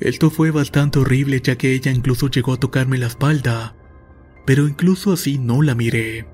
Esto 0.00 0.30
fue 0.30 0.50
bastante 0.50 0.98
horrible 0.98 1.40
ya 1.40 1.56
que 1.56 1.72
ella 1.72 1.92
incluso 1.92 2.28
llegó 2.28 2.54
a 2.54 2.60
tocarme 2.60 2.98
la 2.98 3.06
espalda, 3.06 3.76
pero 4.46 4.66
incluso 4.66 5.12
así 5.12 5.38
no 5.38 5.62
la 5.62 5.76
miré. 5.76 6.26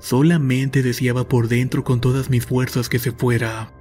Solamente 0.00 0.82
deseaba 0.82 1.28
por 1.28 1.46
dentro 1.46 1.84
con 1.84 2.00
todas 2.00 2.28
mis 2.28 2.44
fuerzas 2.44 2.88
que 2.88 2.98
se 2.98 3.12
fuera. 3.12 3.72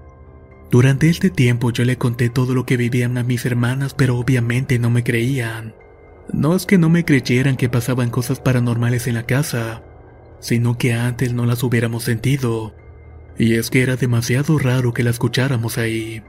Durante 0.75 1.07
este 1.07 1.29
tiempo 1.29 1.71
yo 1.71 1.85
le 1.85 1.97
conté 1.97 2.29
todo 2.29 2.53
lo 2.53 2.65
que 2.65 2.75
vivían 2.75 3.17
a 3.17 3.23
mis 3.23 3.45
hermanas, 3.45 3.93
pero 3.93 4.17
obviamente 4.17 4.77
no 4.77 4.89
me 4.89 5.05
creían. 5.05 5.73
No 6.33 6.53
es 6.53 6.65
que 6.65 6.77
no 6.77 6.89
me 6.89 7.05
creyeran 7.05 7.55
que 7.55 7.69
pasaban 7.69 8.09
cosas 8.09 8.41
paranormales 8.41 9.07
en 9.07 9.13
la 9.13 9.25
casa, 9.25 9.83
sino 10.41 10.77
que 10.77 10.93
antes 10.93 11.31
no 11.31 11.45
las 11.45 11.63
hubiéramos 11.63 12.03
sentido. 12.03 12.75
Y 13.39 13.53
es 13.53 13.69
que 13.69 13.83
era 13.83 13.95
demasiado 13.95 14.59
raro 14.59 14.93
que 14.93 15.03
la 15.03 15.11
escucháramos 15.11 15.77
ahí. 15.77 16.23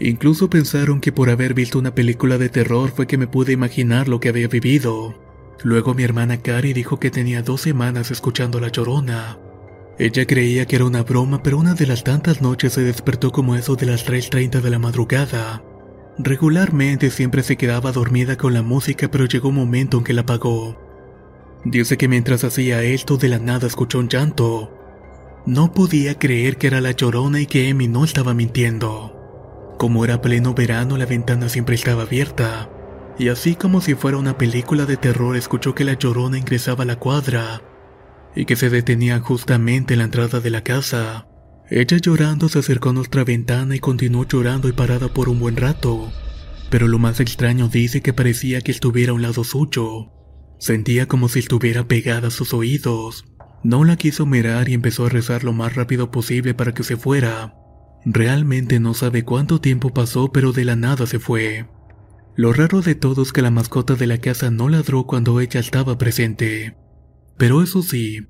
Incluso 0.00 0.48
pensaron 0.48 1.02
que 1.02 1.12
por 1.12 1.28
haber 1.28 1.52
visto 1.52 1.78
una 1.78 1.94
película 1.94 2.38
de 2.38 2.48
terror 2.48 2.92
fue 2.96 3.06
que 3.06 3.18
me 3.18 3.26
pude 3.26 3.52
imaginar 3.52 4.08
lo 4.08 4.20
que 4.20 4.30
había 4.30 4.48
vivido. 4.48 5.20
Luego 5.64 5.92
mi 5.92 6.02
hermana 6.02 6.38
Cari 6.38 6.72
dijo 6.72 6.98
que 6.98 7.10
tenía 7.10 7.42
dos 7.42 7.60
semanas 7.60 8.10
escuchando 8.10 8.58
la 8.58 8.68
llorona. 8.68 9.36
Ella 9.98 10.26
creía 10.26 10.66
que 10.66 10.76
era 10.76 10.86
una 10.86 11.02
broma, 11.02 11.42
pero 11.42 11.58
una 11.58 11.74
de 11.74 11.86
las 11.86 12.02
tantas 12.02 12.40
noches 12.40 12.72
se 12.72 12.82
despertó 12.82 13.30
como 13.30 13.56
eso 13.56 13.76
de 13.76 13.86
las 13.86 14.06
3.30 14.06 14.60
de 14.60 14.70
la 14.70 14.78
madrugada. 14.78 15.62
Regularmente 16.18 17.10
siempre 17.10 17.42
se 17.42 17.56
quedaba 17.56 17.92
dormida 17.92 18.36
con 18.36 18.54
la 18.54 18.62
música, 18.62 19.10
pero 19.10 19.26
llegó 19.26 19.48
un 19.50 19.56
momento 19.56 19.98
en 19.98 20.04
que 20.04 20.14
la 20.14 20.22
apagó. 20.22 20.78
Dice 21.64 21.98
que 21.98 22.08
mientras 22.08 22.42
hacía 22.42 22.82
esto 22.82 23.18
de 23.18 23.28
la 23.28 23.38
nada 23.38 23.66
escuchó 23.66 23.98
un 23.98 24.08
llanto. 24.08 24.72
No 25.44 25.72
podía 25.72 26.18
creer 26.18 26.56
que 26.56 26.68
era 26.68 26.80
la 26.80 26.92
llorona 26.92 27.40
y 27.40 27.46
que 27.46 27.68
Emi 27.68 27.86
no 27.86 28.04
estaba 28.04 28.32
mintiendo. 28.32 29.74
Como 29.78 30.04
era 30.04 30.22
pleno 30.22 30.54
verano, 30.54 30.96
la 30.96 31.06
ventana 31.06 31.48
siempre 31.48 31.74
estaba 31.74 32.02
abierta. 32.02 32.70
Y 33.18 33.28
así 33.28 33.56
como 33.56 33.80
si 33.80 33.94
fuera 33.94 34.16
una 34.16 34.38
película 34.38 34.86
de 34.86 34.96
terror, 34.96 35.36
escuchó 35.36 35.74
que 35.74 35.84
la 35.84 35.94
llorona 35.94 36.38
ingresaba 36.38 36.84
a 36.84 36.86
la 36.86 36.96
cuadra 36.96 37.62
y 38.34 38.44
que 38.44 38.56
se 38.56 38.70
detenía 38.70 39.20
justamente 39.20 39.94
en 39.94 39.98
la 39.98 40.04
entrada 40.04 40.40
de 40.40 40.50
la 40.50 40.62
casa. 40.62 41.26
Ella 41.70 41.96
llorando 41.96 42.48
se 42.48 42.58
acercó 42.58 42.90
a 42.90 42.92
nuestra 42.92 43.24
ventana 43.24 43.76
y 43.76 43.78
continuó 43.78 44.26
llorando 44.26 44.68
y 44.68 44.72
parada 44.72 45.08
por 45.08 45.28
un 45.28 45.38
buen 45.38 45.56
rato. 45.56 46.12
Pero 46.70 46.88
lo 46.88 46.98
más 46.98 47.20
extraño 47.20 47.68
dice 47.68 48.02
que 48.02 48.12
parecía 48.12 48.60
que 48.60 48.72
estuviera 48.72 49.12
a 49.12 49.14
un 49.14 49.22
lado 49.22 49.44
suyo. 49.44 50.10
Sentía 50.58 51.06
como 51.06 51.28
si 51.28 51.40
estuviera 51.40 51.88
pegada 51.88 52.28
a 52.28 52.30
sus 52.30 52.54
oídos. 52.54 53.24
No 53.64 53.84
la 53.84 53.96
quiso 53.96 54.26
mirar 54.26 54.68
y 54.68 54.74
empezó 54.74 55.06
a 55.06 55.08
rezar 55.08 55.44
lo 55.44 55.52
más 55.52 55.74
rápido 55.74 56.10
posible 56.10 56.54
para 56.54 56.72
que 56.72 56.82
se 56.82 56.96
fuera. 56.96 57.54
Realmente 58.04 58.80
no 58.80 58.94
sabe 58.94 59.24
cuánto 59.24 59.60
tiempo 59.60 59.94
pasó, 59.94 60.32
pero 60.32 60.52
de 60.52 60.64
la 60.64 60.76
nada 60.76 61.06
se 61.06 61.18
fue. 61.18 61.66
Lo 62.34 62.52
raro 62.52 62.80
de 62.80 62.94
todo 62.94 63.22
es 63.22 63.32
que 63.32 63.42
la 63.42 63.50
mascota 63.50 63.94
de 63.94 64.06
la 64.06 64.18
casa 64.18 64.50
no 64.50 64.68
ladró 64.68 65.04
cuando 65.04 65.40
ella 65.40 65.60
estaba 65.60 65.98
presente. 65.98 66.74
Pero 67.36 67.62
eso 67.62 67.82
sí, 67.82 68.26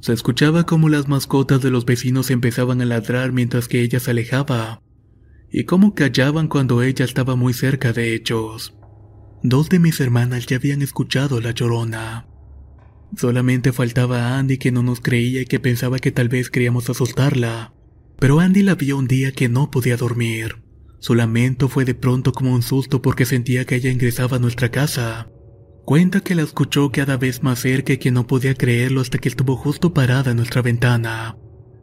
se 0.00 0.12
escuchaba 0.12 0.64
como 0.66 0.88
las 0.88 1.08
mascotas 1.08 1.62
de 1.62 1.70
los 1.70 1.84
vecinos 1.84 2.30
empezaban 2.30 2.80
a 2.80 2.84
ladrar 2.84 3.32
mientras 3.32 3.68
que 3.68 3.82
ella 3.82 4.00
se 4.00 4.10
alejaba, 4.10 4.82
y 5.50 5.64
cómo 5.64 5.94
callaban 5.94 6.48
cuando 6.48 6.82
ella 6.82 7.04
estaba 7.04 7.36
muy 7.36 7.52
cerca 7.52 7.92
de 7.92 8.14
ellos. 8.14 8.74
Dos 9.44 9.68
de 9.68 9.78
mis 9.78 10.00
hermanas 10.00 10.46
ya 10.46 10.56
habían 10.56 10.82
escuchado 10.82 11.40
la 11.40 11.52
llorona. 11.52 12.26
Solamente 13.16 13.72
faltaba 13.72 14.38
Andy 14.38 14.58
que 14.58 14.72
no 14.72 14.82
nos 14.82 15.00
creía 15.00 15.42
y 15.42 15.46
que 15.46 15.60
pensaba 15.60 15.98
que 15.98 16.12
tal 16.12 16.28
vez 16.28 16.50
queríamos 16.50 16.88
asustarla. 16.88 17.72
Pero 18.18 18.40
Andy 18.40 18.62
la 18.62 18.74
vio 18.74 18.96
un 18.96 19.06
día 19.06 19.32
que 19.32 19.48
no 19.48 19.70
podía 19.70 19.96
dormir. 19.96 20.62
Su 21.00 21.14
lamento 21.14 21.68
fue 21.68 21.84
de 21.84 21.94
pronto 21.94 22.32
como 22.32 22.54
un 22.54 22.62
susto 22.62 23.02
porque 23.02 23.24
sentía 23.24 23.64
que 23.66 23.74
ella 23.74 23.90
ingresaba 23.90 24.38
a 24.38 24.40
nuestra 24.40 24.70
casa. 24.70 25.28
Cuenta 25.84 26.20
que 26.20 26.36
la 26.36 26.42
escuchó 26.42 26.92
cada 26.92 27.16
vez 27.16 27.42
más 27.42 27.58
cerca 27.58 27.94
y 27.94 27.98
que 27.98 28.12
no 28.12 28.26
podía 28.26 28.54
creerlo 28.54 29.00
hasta 29.00 29.18
que 29.18 29.28
estuvo 29.28 29.56
justo 29.56 29.92
parada 29.92 30.30
en 30.30 30.36
nuestra 30.36 30.62
ventana. 30.62 31.36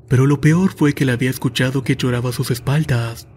Pero 0.07 0.25
lo 0.25 0.39
peor 0.39 0.71
fue 0.75 0.93
que 0.93 1.03
la 1.03 1.13
había 1.13 1.29
escuchado 1.29 1.83
que 1.83 1.97
lloraba 1.97 2.29
a 2.29 2.33
sus 2.33 2.49
espaldas. 2.49 3.27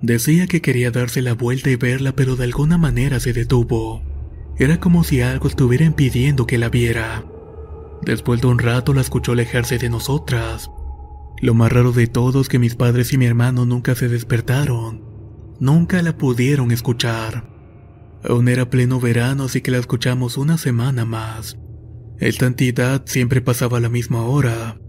Decía 0.00 0.46
que 0.46 0.62
quería 0.62 0.92
darse 0.92 1.20
la 1.20 1.34
vuelta 1.34 1.70
y 1.70 1.76
verla, 1.76 2.12
pero 2.12 2.36
de 2.36 2.44
alguna 2.44 2.78
manera 2.78 3.18
se 3.18 3.32
detuvo. 3.32 4.02
Era 4.56 4.78
como 4.78 5.02
si 5.02 5.20
algo 5.20 5.48
estuviera 5.48 5.84
impidiendo 5.84 6.46
que 6.46 6.58
la 6.58 6.68
viera. 6.68 7.24
Después 8.02 8.40
de 8.40 8.46
un 8.46 8.60
rato 8.60 8.94
la 8.94 9.00
escuchó 9.00 9.32
alejarse 9.32 9.78
de 9.78 9.90
nosotras. 9.90 10.70
Lo 11.40 11.54
más 11.54 11.72
raro 11.72 11.90
de 11.90 12.06
todo 12.06 12.40
es 12.40 12.48
que 12.48 12.60
mis 12.60 12.76
padres 12.76 13.12
y 13.12 13.18
mi 13.18 13.26
hermano 13.26 13.66
nunca 13.66 13.96
se 13.96 14.08
despertaron. 14.08 15.02
Nunca 15.58 16.00
la 16.02 16.16
pudieron 16.16 16.70
escuchar. 16.70 17.53
Aún 18.26 18.48
era 18.48 18.70
pleno 18.70 19.00
verano, 19.00 19.44
así 19.44 19.60
que 19.60 19.70
la 19.70 19.78
escuchamos 19.78 20.38
una 20.38 20.56
semana 20.56 21.04
más. 21.04 21.58
Esta 22.18 22.46
entidad 22.46 23.02
siempre 23.06 23.42
pasaba 23.42 23.78
a 23.78 23.80
la 23.80 23.90
misma 23.90 24.22
hora. 24.22 24.80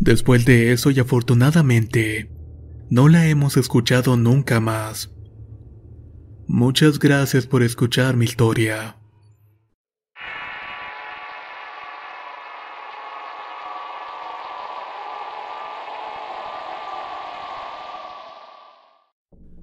Después 0.00 0.44
de 0.44 0.72
eso, 0.72 0.90
y 0.90 1.00
afortunadamente, 1.00 2.30
no 2.90 3.08
la 3.08 3.26
hemos 3.26 3.56
escuchado 3.56 4.18
nunca 4.18 4.60
más. 4.60 5.10
Muchas 6.46 6.98
gracias 6.98 7.46
por 7.46 7.62
escuchar 7.62 8.18
mi 8.18 8.26
historia. 8.26 8.98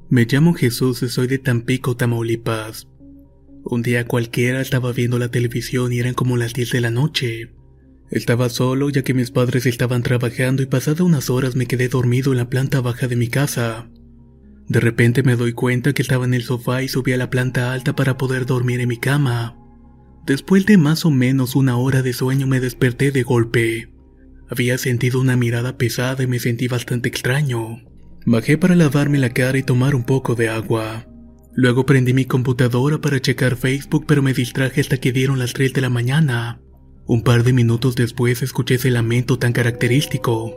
Me 0.10 0.26
llamo 0.26 0.56
Jesús 0.56 1.04
y 1.04 1.08
soy 1.08 1.28
de 1.28 1.38
Tampico, 1.38 1.96
Tamaulipas. 1.96 2.88
Un 3.72 3.84
día 3.84 4.06
cualquiera 4.06 4.60
estaba 4.60 4.92
viendo 4.92 5.18
la 5.18 5.32
televisión 5.32 5.94
y 5.94 6.00
eran 6.00 6.14
como 6.14 6.36
las 6.36 6.54
10 6.54 6.72
de 6.72 6.82
la 6.82 6.92
noche. 6.92 7.54
Estaba 8.10 8.50
solo 8.50 8.90
ya 8.90 9.04
que 9.04 9.14
mis 9.14 9.32
padres 9.32 9.66
estaban 9.66 10.04
trabajando 10.04 10.62
y 10.62 10.66
pasadas 10.66 11.00
unas 11.00 11.30
horas 11.30 11.56
me 11.56 11.68
quedé 11.68 11.88
dormido 11.88 12.34
en 12.34 12.40
la 12.40 12.50
planta 12.50 12.82
baja 12.82 13.08
de 13.08 13.16
mi 13.16 13.30
casa. 13.30 13.90
De 14.68 14.82
repente 14.82 15.24
me 15.24 15.38
doy 15.38 15.54
cuenta 15.54 15.94
que 15.94 16.02
estaba 16.02 16.26
en 16.26 16.34
el 16.34 16.44
sofá 16.44 16.84
y 16.84 16.90
subí 16.90 17.14
a 17.14 17.18
la 17.18 17.30
planta 17.30 17.72
alta 17.72 17.96
para 17.96 18.18
poder 18.18 18.46
dormir 18.46 18.82
en 18.82 18.90
mi 18.90 18.98
cama. 18.98 19.58
Después 20.26 20.66
de 20.66 20.78
más 20.78 21.06
o 21.06 21.10
menos 21.10 21.56
una 21.56 21.78
hora 21.78 22.02
de 22.02 22.12
sueño 22.12 22.48
me 22.48 22.60
desperté 22.60 23.12
de 23.12 23.24
golpe. 23.24 23.90
Había 24.50 24.78
sentido 24.80 25.22
una 25.22 25.38
mirada 25.38 25.78
pesada 25.78 26.22
y 26.24 26.28
me 26.28 26.40
sentí 26.40 26.68
bastante 26.68 27.08
extraño. 27.08 27.80
Bajé 28.26 28.58
para 28.58 28.76
lavarme 28.76 29.18
la 29.18 29.30
cara 29.30 29.58
y 29.58 29.64
tomar 29.64 29.96
un 29.96 30.04
poco 30.04 30.36
de 30.36 30.50
agua. 30.50 31.08
Luego 31.54 31.86
prendí 31.86 32.14
mi 32.14 32.26
computadora 32.26 33.00
para 33.00 33.20
checar 33.20 33.58
Facebook 33.58 34.06
pero 34.08 34.22
me 34.22 34.34
distraje 34.34 34.82
hasta 34.82 34.98
que 34.98 35.12
dieron 35.12 35.40
las 35.40 35.54
3 35.54 35.74
de 35.74 35.82
la 35.82 35.90
mañana. 35.90 36.62
Un 37.06 37.24
par 37.24 37.44
de 37.44 37.52
minutos 37.52 37.96
después 37.96 38.42
escuché 38.42 38.76
ese 38.76 38.90
lamento 38.90 39.38
tan 39.38 39.52
característico. 39.52 40.56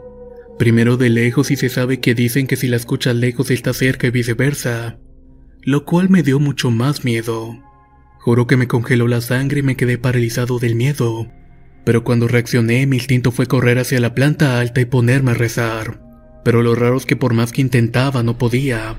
Primero 0.58 0.96
de 0.96 1.10
lejos 1.10 1.50
y 1.50 1.56
se 1.56 1.68
sabe 1.68 1.98
que 1.98 2.14
dicen 2.14 2.46
que 2.46 2.56
si 2.56 2.68
la 2.68 2.76
escuchas 2.76 3.16
lejos 3.16 3.50
está 3.50 3.72
cerca 3.72 4.06
y 4.06 4.10
viceversa. 4.10 4.98
Lo 5.62 5.84
cual 5.84 6.10
me 6.10 6.22
dio 6.22 6.38
mucho 6.38 6.70
más 6.70 7.04
miedo. 7.04 7.58
Juro 8.20 8.46
que 8.46 8.56
me 8.56 8.68
congeló 8.68 9.08
la 9.08 9.20
sangre 9.20 9.60
y 9.60 9.62
me 9.62 9.76
quedé 9.76 9.98
paralizado 9.98 10.60
del 10.60 10.76
miedo. 10.76 11.26
Pero 11.84 12.04
cuando 12.04 12.28
reaccioné 12.28 12.86
mi 12.86 12.96
instinto 12.96 13.32
fue 13.32 13.46
correr 13.46 13.78
hacia 13.78 13.98
la 13.98 14.14
planta 14.14 14.60
alta 14.60 14.80
y 14.80 14.84
ponerme 14.84 15.32
a 15.32 15.34
rezar. 15.34 16.00
Pero 16.44 16.62
lo 16.62 16.74
raro 16.74 16.96
es 16.96 17.04
que 17.04 17.16
por 17.16 17.34
más 17.34 17.50
que 17.50 17.62
intentaba 17.62 18.22
no 18.22 18.38
podía. 18.38 18.96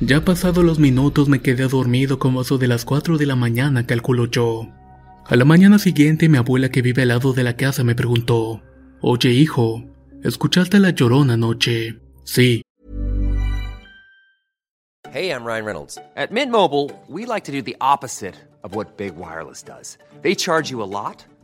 Ya 0.00 0.24
pasados 0.24 0.64
los 0.64 0.78
minutos 0.78 1.28
me 1.28 1.40
quedé 1.40 1.68
dormido 1.68 2.18
como 2.18 2.42
eso 2.42 2.58
de 2.58 2.66
las 2.66 2.84
4 2.84 3.16
de 3.16 3.26
la 3.26 3.36
mañana, 3.36 3.86
calculo 3.86 4.26
yo. 4.26 4.68
A 5.26 5.36
la 5.36 5.44
mañana 5.44 5.78
siguiente 5.78 6.28
mi 6.28 6.36
abuela 6.36 6.68
que 6.70 6.82
vive 6.82 7.02
al 7.02 7.08
lado 7.08 7.32
de 7.32 7.44
la 7.44 7.56
casa 7.56 7.84
me 7.84 7.94
preguntó, 7.94 8.60
Oye 9.00 9.30
hijo, 9.30 9.84
¿escuchaste 10.22 10.80
la 10.80 10.90
llorona 10.90 11.34
anoche? 11.34 12.00
Sí. 12.24 12.62
Hey, 15.12 15.30
I'm 15.30 15.44
Ryan 15.44 15.64
Reynolds. 15.64 15.96
At 16.16 16.32
Mint 16.32 16.50
Mobile, 16.50 16.90
we 17.08 17.24
like 17.24 17.44
to 17.44 17.52
do 17.52 17.62
the 17.62 17.76
opposite 17.80 18.34
of 18.64 18.74
what 18.74 18.96
Big 18.96 19.14
Wireless 19.16 19.62
does. 19.62 19.96
They 20.22 20.34
charge 20.34 20.72
you 20.72 20.82
a 20.82 20.90
lot, 20.90 21.24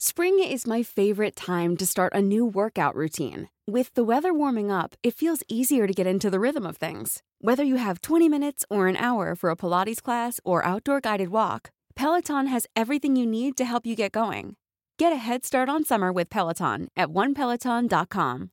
Spring 0.00 0.38
is 0.38 0.64
my 0.64 0.84
favorite 0.84 1.34
time 1.34 1.76
to 1.76 1.84
start 1.84 2.14
a 2.14 2.22
new 2.22 2.46
workout 2.46 2.94
routine. 2.94 3.48
With 3.66 3.92
the 3.94 4.04
weather 4.04 4.32
warming 4.32 4.70
up, 4.70 4.94
it 5.02 5.12
feels 5.12 5.42
easier 5.48 5.88
to 5.88 5.92
get 5.92 6.06
into 6.06 6.30
the 6.30 6.38
rhythm 6.38 6.64
of 6.64 6.76
things. 6.76 7.20
Whether 7.40 7.64
you 7.64 7.78
have 7.78 8.00
20 8.00 8.28
minutes 8.28 8.64
or 8.70 8.86
an 8.86 8.96
hour 8.96 9.34
for 9.34 9.50
a 9.50 9.56
Pilates 9.56 10.00
class 10.00 10.38
or 10.44 10.64
outdoor 10.64 11.00
guided 11.00 11.30
walk, 11.30 11.70
Peloton 11.96 12.46
has 12.46 12.68
everything 12.76 13.16
you 13.16 13.26
need 13.26 13.56
to 13.56 13.64
help 13.64 13.84
you 13.84 13.96
get 13.96 14.12
going. 14.12 14.54
Get 15.00 15.12
a 15.12 15.16
head 15.16 15.44
start 15.44 15.68
on 15.68 15.82
summer 15.84 16.12
with 16.12 16.30
Peloton 16.30 16.86
at 16.96 17.08
onepeloton.com. 17.08 18.50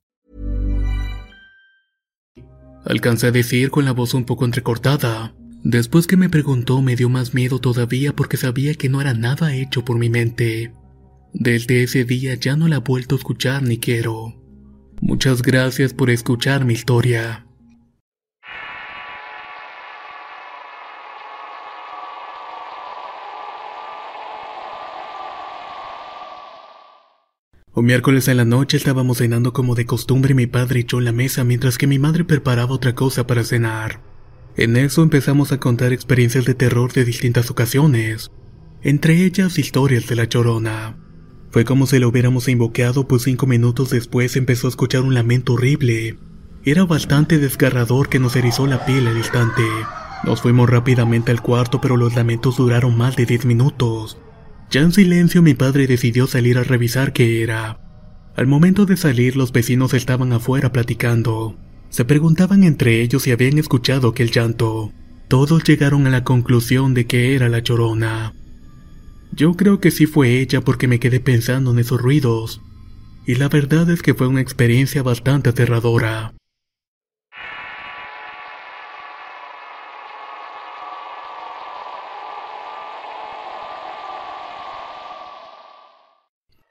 Alcancé 2.84 3.28
a 3.28 3.30
decir 3.30 3.70
con 3.70 3.84
la 3.84 3.92
voz 3.92 4.14
un 4.14 4.24
poco 4.24 4.44
entrecortada. 4.44 5.32
Después 5.62 6.08
que 6.08 6.16
me 6.16 6.28
preguntó 6.28 6.82
me 6.82 6.96
dio 6.96 7.08
más 7.08 7.34
miedo 7.34 7.60
todavía 7.60 8.12
porque 8.12 8.36
sabía 8.36 8.74
que 8.74 8.88
no 8.88 9.00
era 9.00 9.14
nada 9.14 9.54
hecho 9.54 9.84
por 9.84 9.96
mi 9.96 10.10
mente. 10.10 10.72
Desde 11.32 11.82
ese 11.82 12.04
día 12.04 12.34
ya 12.34 12.56
no 12.56 12.68
la 12.68 12.76
he 12.76 12.80
vuelto 12.80 13.14
a 13.14 13.18
escuchar 13.18 13.62
ni 13.62 13.78
quiero. 13.78 14.34
Muchas 15.00 15.42
gracias 15.42 15.92
por 15.92 16.10
escuchar 16.10 16.64
mi 16.64 16.74
historia. 16.74 17.46
Un 27.76 27.84
miércoles 27.84 28.26
en 28.28 28.38
la 28.38 28.46
noche 28.46 28.78
estábamos 28.78 29.18
cenando 29.18 29.52
como 29.52 29.74
de 29.74 29.84
costumbre 29.84 30.32
mi 30.32 30.46
padre 30.46 30.80
y 30.80 30.84
yo 30.84 30.96
en 30.96 31.04
la 31.04 31.12
mesa 31.12 31.44
mientras 31.44 31.76
que 31.76 31.86
mi 31.86 31.98
madre 31.98 32.24
preparaba 32.24 32.72
otra 32.72 32.94
cosa 32.94 33.26
para 33.26 33.44
cenar. 33.44 34.00
En 34.56 34.78
eso 34.78 35.02
empezamos 35.02 35.52
a 35.52 35.60
contar 35.60 35.92
experiencias 35.92 36.46
de 36.46 36.54
terror 36.54 36.94
de 36.94 37.04
distintas 37.04 37.50
ocasiones, 37.50 38.30
entre 38.80 39.22
ellas 39.22 39.58
historias 39.58 40.06
de 40.06 40.16
la 40.16 40.24
llorona. 40.24 41.05
Fue 41.56 41.64
como 41.64 41.86
si 41.86 41.98
lo 41.98 42.10
hubiéramos 42.10 42.48
invocado 42.48 43.08
pues 43.08 43.22
cinco 43.22 43.46
minutos 43.46 43.88
después 43.88 44.36
empezó 44.36 44.66
a 44.66 44.68
escuchar 44.68 45.00
un 45.00 45.14
lamento 45.14 45.54
horrible. 45.54 46.18
Era 46.66 46.84
bastante 46.84 47.38
desgarrador 47.38 48.10
que 48.10 48.18
nos 48.18 48.36
erizó 48.36 48.66
la 48.66 48.84
piel 48.84 49.08
al 49.08 49.16
instante. 49.16 49.62
Nos 50.22 50.42
fuimos 50.42 50.68
rápidamente 50.68 51.30
al 51.32 51.40
cuarto 51.40 51.80
pero 51.80 51.96
los 51.96 52.14
lamentos 52.14 52.58
duraron 52.58 52.94
más 52.98 53.16
de 53.16 53.24
diez 53.24 53.46
minutos. 53.46 54.18
Ya 54.70 54.82
en 54.82 54.92
silencio 54.92 55.40
mi 55.40 55.54
padre 55.54 55.86
decidió 55.86 56.26
salir 56.26 56.58
a 56.58 56.62
revisar 56.62 57.14
qué 57.14 57.42
era. 57.42 57.80
Al 58.36 58.46
momento 58.46 58.84
de 58.84 58.98
salir 58.98 59.34
los 59.34 59.50
vecinos 59.50 59.94
estaban 59.94 60.34
afuera 60.34 60.72
platicando. 60.72 61.56
Se 61.88 62.04
preguntaban 62.04 62.64
entre 62.64 63.00
ellos 63.00 63.22
si 63.22 63.30
habían 63.30 63.56
escuchado 63.56 64.08
aquel 64.08 64.30
llanto. 64.30 64.92
Todos 65.28 65.64
llegaron 65.64 66.06
a 66.06 66.10
la 66.10 66.22
conclusión 66.22 66.92
de 66.92 67.06
que 67.06 67.34
era 67.34 67.48
la 67.48 67.60
llorona. 67.60 68.34
Yo 69.36 69.52
creo 69.52 69.80
que 69.80 69.90
sí 69.90 70.06
fue 70.06 70.40
ella 70.40 70.62
porque 70.62 70.88
me 70.88 70.98
quedé 70.98 71.20
pensando 71.20 71.70
en 71.70 71.78
esos 71.78 72.00
ruidos. 72.00 72.62
Y 73.26 73.34
la 73.34 73.50
verdad 73.50 73.90
es 73.90 74.00
que 74.00 74.14
fue 74.14 74.28
una 74.28 74.40
experiencia 74.40 75.02
bastante 75.02 75.50
aterradora. 75.50 76.32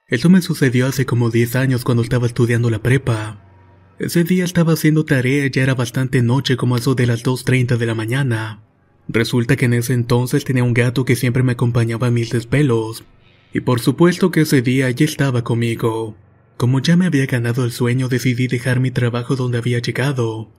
Esto 0.08 0.32
me 0.32 0.42
sucedió 0.42 0.88
hace 0.88 1.06
como 1.06 1.30
10 1.30 1.56
años 1.58 1.84
cuando 1.84 2.02
estaba 2.02 2.26
estudiando 2.26 2.72
la 2.72 2.80
prepa. 2.80 3.44
Ese 4.00 4.24
día 4.24 4.44
estaba 4.44 4.74
haciendo 4.74 5.06
tarea 5.06 5.46
y 5.46 5.52
ya 5.52 5.62
era 5.62 5.76
bastante 5.76 6.24
noche 6.24 6.58
como 6.58 6.78
eso 6.78 6.96
de 6.96 7.06
las 7.06 7.24
2.30 7.24 7.78
de 7.78 7.86
la 7.86 7.94
mañana. 7.94 8.64
Resulta 9.08 9.56
que 9.56 9.66
en 9.66 9.74
ese 9.74 9.94
entonces 9.94 10.44
tenía 10.46 10.64
un 10.64 10.74
gato 10.74 11.06
que 11.06 11.16
siempre 11.16 11.44
me 11.44 11.54
acompañaba 11.54 12.08
a 12.08 12.12
mis 12.12 12.32
desvelos. 12.32 13.04
Y 13.54 13.62
por 13.62 13.80
supuesto 13.80 14.32
que 14.32 14.42
ese 14.42 14.62
día 14.62 14.90
ya 14.92 15.06
estaba 15.06 15.44
conmigo. 15.44 16.16
Como 16.58 16.80
ya 16.80 16.96
me 16.96 17.06
había 17.06 17.26
ganado 17.26 17.64
el 17.66 17.72
sueño 17.72 18.08
decidí 18.08 18.48
dejar 18.48 18.80
mi 18.80 18.92
trabajo 18.92 19.36
donde 19.36 19.58
había 19.58 19.80
llegado. 19.80 20.50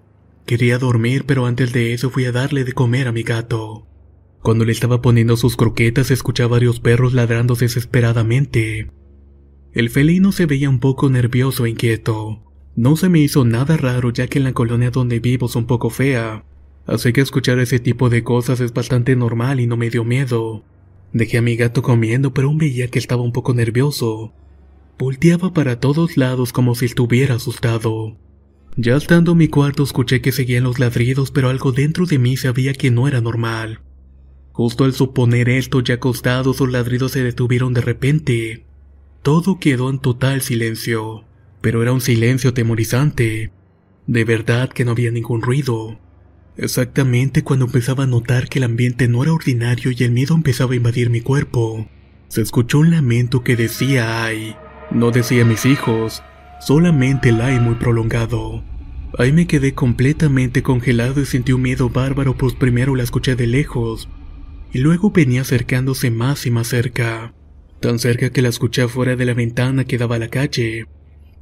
Quería 0.47 0.79
dormir 0.79 1.25
pero 1.27 1.47
antes 1.47 1.73
de 1.73 1.93
eso 1.93 2.11
fui 2.11 2.25
a 2.25 2.33
darle 2.33 2.65
de 2.65 2.73
comer 2.73 3.09
a 3.09 3.13
mi 3.13 3.23
gato. 3.23 3.87
Cuando 4.43 4.65
le 4.65 4.73
estaba 4.73 5.03
poniendo 5.03 5.37
sus 5.37 5.57
croquetas 5.57 6.11
escuché 6.11 6.45
a 6.45 6.47
varios 6.47 6.79
perros 6.79 7.15
ladrando 7.15 7.55
desesperadamente. 7.57 8.91
El 9.73 9.91
felino 9.91 10.33
se 10.33 10.47
veía 10.47 10.71
un 10.71 10.79
poco 10.79 11.11
nervioso 11.11 11.67
e 11.67 11.71
inquieto. 11.71 12.43
No 12.77 12.97
se 12.97 13.09
me 13.09 13.19
hizo 13.19 13.45
nada 13.45 13.77
raro 13.77 14.13
ya 14.13 14.29
que 14.29 14.39
en 14.39 14.45
la 14.45 14.53
colonia 14.53 14.91
donde 14.91 15.19
vivo 15.19 15.47
es 15.47 15.57
un 15.57 15.67
poco 15.67 15.91
fea, 15.91 16.45
así 16.87 17.13
que 17.13 17.21
escuchar 17.21 17.59
ese 17.59 17.79
tipo 17.79 18.09
de 18.11 18.23
cosas 18.23 18.61
es 18.61 18.73
bastante 18.73 19.17
normal 19.17 19.61
y 19.61 19.67
no 19.67 19.77
me 19.77 19.91
dio 19.91 20.05
miedo. 20.05 20.65
Dejé 21.13 21.39
a 21.39 21.43
mi 21.43 21.57
gato 21.57 21.83
comiendo 21.83 22.33
pero 22.35 22.49
aún 22.49 22.59
veía 22.59 22.89
que 22.89 22.99
estaba 22.99 23.23
un 23.23 23.33
poco 23.33 23.55
nervioso. 23.55 24.33
Volteaba 24.99 25.53
para 25.53 25.81
todos 25.81 26.17
lados 26.17 26.53
como 26.53 26.75
si 26.75 26.87
estuviera 26.87 27.35
asustado. 27.35 28.17
Ya 28.77 28.97
estando 28.97 29.33
en 29.33 29.39
mi 29.39 29.49
cuarto 29.49 29.83
escuché 29.83 30.21
que 30.21 30.33
seguían 30.33 30.65
los 30.65 30.79
ladridos 30.79 31.31
pero 31.31 31.49
algo 31.49 31.73
dentro 31.73 32.07
de 32.07 32.19
mí 32.19 32.37
sabía 32.37 32.73
que 32.75 32.91
no 32.91 33.09
era 33.09 33.21
normal. 33.21 33.81
Justo 34.53 34.85
al 34.85 34.95
suponer 34.95 35.49
esto 35.51 35.81
ya 35.81 35.95
acostados 35.95 36.61
los 36.61 36.71
ladridos 36.71 37.13
se 37.13 37.23
detuvieron 37.23 37.75
de 37.75 37.83
repente. 37.83 38.65
Todo 39.23 39.59
quedó 39.59 39.91
en 39.91 39.99
total 39.99 40.41
silencio, 40.41 41.25
pero 41.61 41.83
era 41.83 41.93
un 41.93 42.01
silencio 42.01 42.55
temorizante. 42.55 43.51
De 44.07 44.25
verdad 44.25 44.71
que 44.71 44.85
no 44.85 44.93
había 44.93 45.11
ningún 45.11 45.43
ruido. 45.43 45.99
Exactamente 46.57 47.43
cuando 47.43 47.67
empezaba 47.67 48.05
a 48.05 48.07
notar 48.07 48.49
que 48.49 48.59
el 48.59 48.65
ambiente 48.65 49.09
no 49.09 49.23
era 49.23 49.33
ordinario 49.33 49.91
y 49.91 50.03
el 50.03 50.13
miedo 50.13 50.35
empezaba 50.35 50.73
a 50.73 50.77
invadir 50.77 51.11
mi 51.11 51.21
cuerpo, 51.21 51.87
se 52.29 52.43
escuchó 52.43 52.79
un 52.79 52.91
lamento 52.91 53.45
que 53.45 53.57
decía 53.57 54.25
ay. 54.25 54.57
No 54.91 55.11
decía 55.11 55.45
mis 55.45 55.67
hijos, 55.67 56.23
solamente 56.61 57.29
el 57.31 57.41
ay 57.41 57.61
muy 57.61 57.75
prolongado. 57.75 58.65
Ahí 59.19 59.33
me 59.33 59.47
quedé 59.47 59.75
completamente 59.75 60.63
congelado 60.63 61.21
y 61.21 61.27
sentí 61.27 61.53
un 61.53 61.63
miedo 61.63 61.91
bárbaro 61.91 62.37
pues 62.37 62.55
primero 62.55 62.95
la 62.95 63.03
escuché 63.03 63.37
de 63.37 63.47
lejos 63.47 64.09
y 64.73 64.79
luego 64.79 65.11
venía 65.11 65.43
acercándose 65.43 66.11
más 66.11 66.47
y 66.47 66.51
más 66.51 66.69
cerca 66.69 67.33
tan 67.81 67.99
cerca 67.99 68.31
que 68.31 68.43
la 68.43 68.49
escuché 68.49 68.89
fuera 68.89 69.17
de 69.17 69.25
la 69.25 69.35
ventana 69.35 69.85
que 69.85 69.99
daba 69.99 70.17
a 70.17 70.19
la 70.19 70.29
calle. 70.29 70.87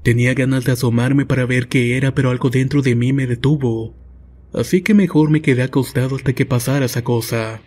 Tenía 0.03 0.35
ganas 0.35 0.65
de 0.65 0.73
asomarme 0.73 1.25
para 1.25 1.47
ver 1.47 1.69
qué 1.69 1.97
era, 1.97 2.15
pero 2.15 2.31
algo 2.31 2.51
dentro 2.51 2.83
de 2.83 2.95
mí 2.95 3.13
me 3.13 3.27
detuvo. 3.27 3.95
Así 4.55 4.83
que 4.83 4.95
mejor 4.95 5.31
me 5.31 5.43
quedé 5.43 5.63
acostado 5.63 6.15
hasta 6.15 6.33
que 6.33 6.47
pasara 6.47 6.87
esa 6.87 7.03
cosa. 7.03 7.61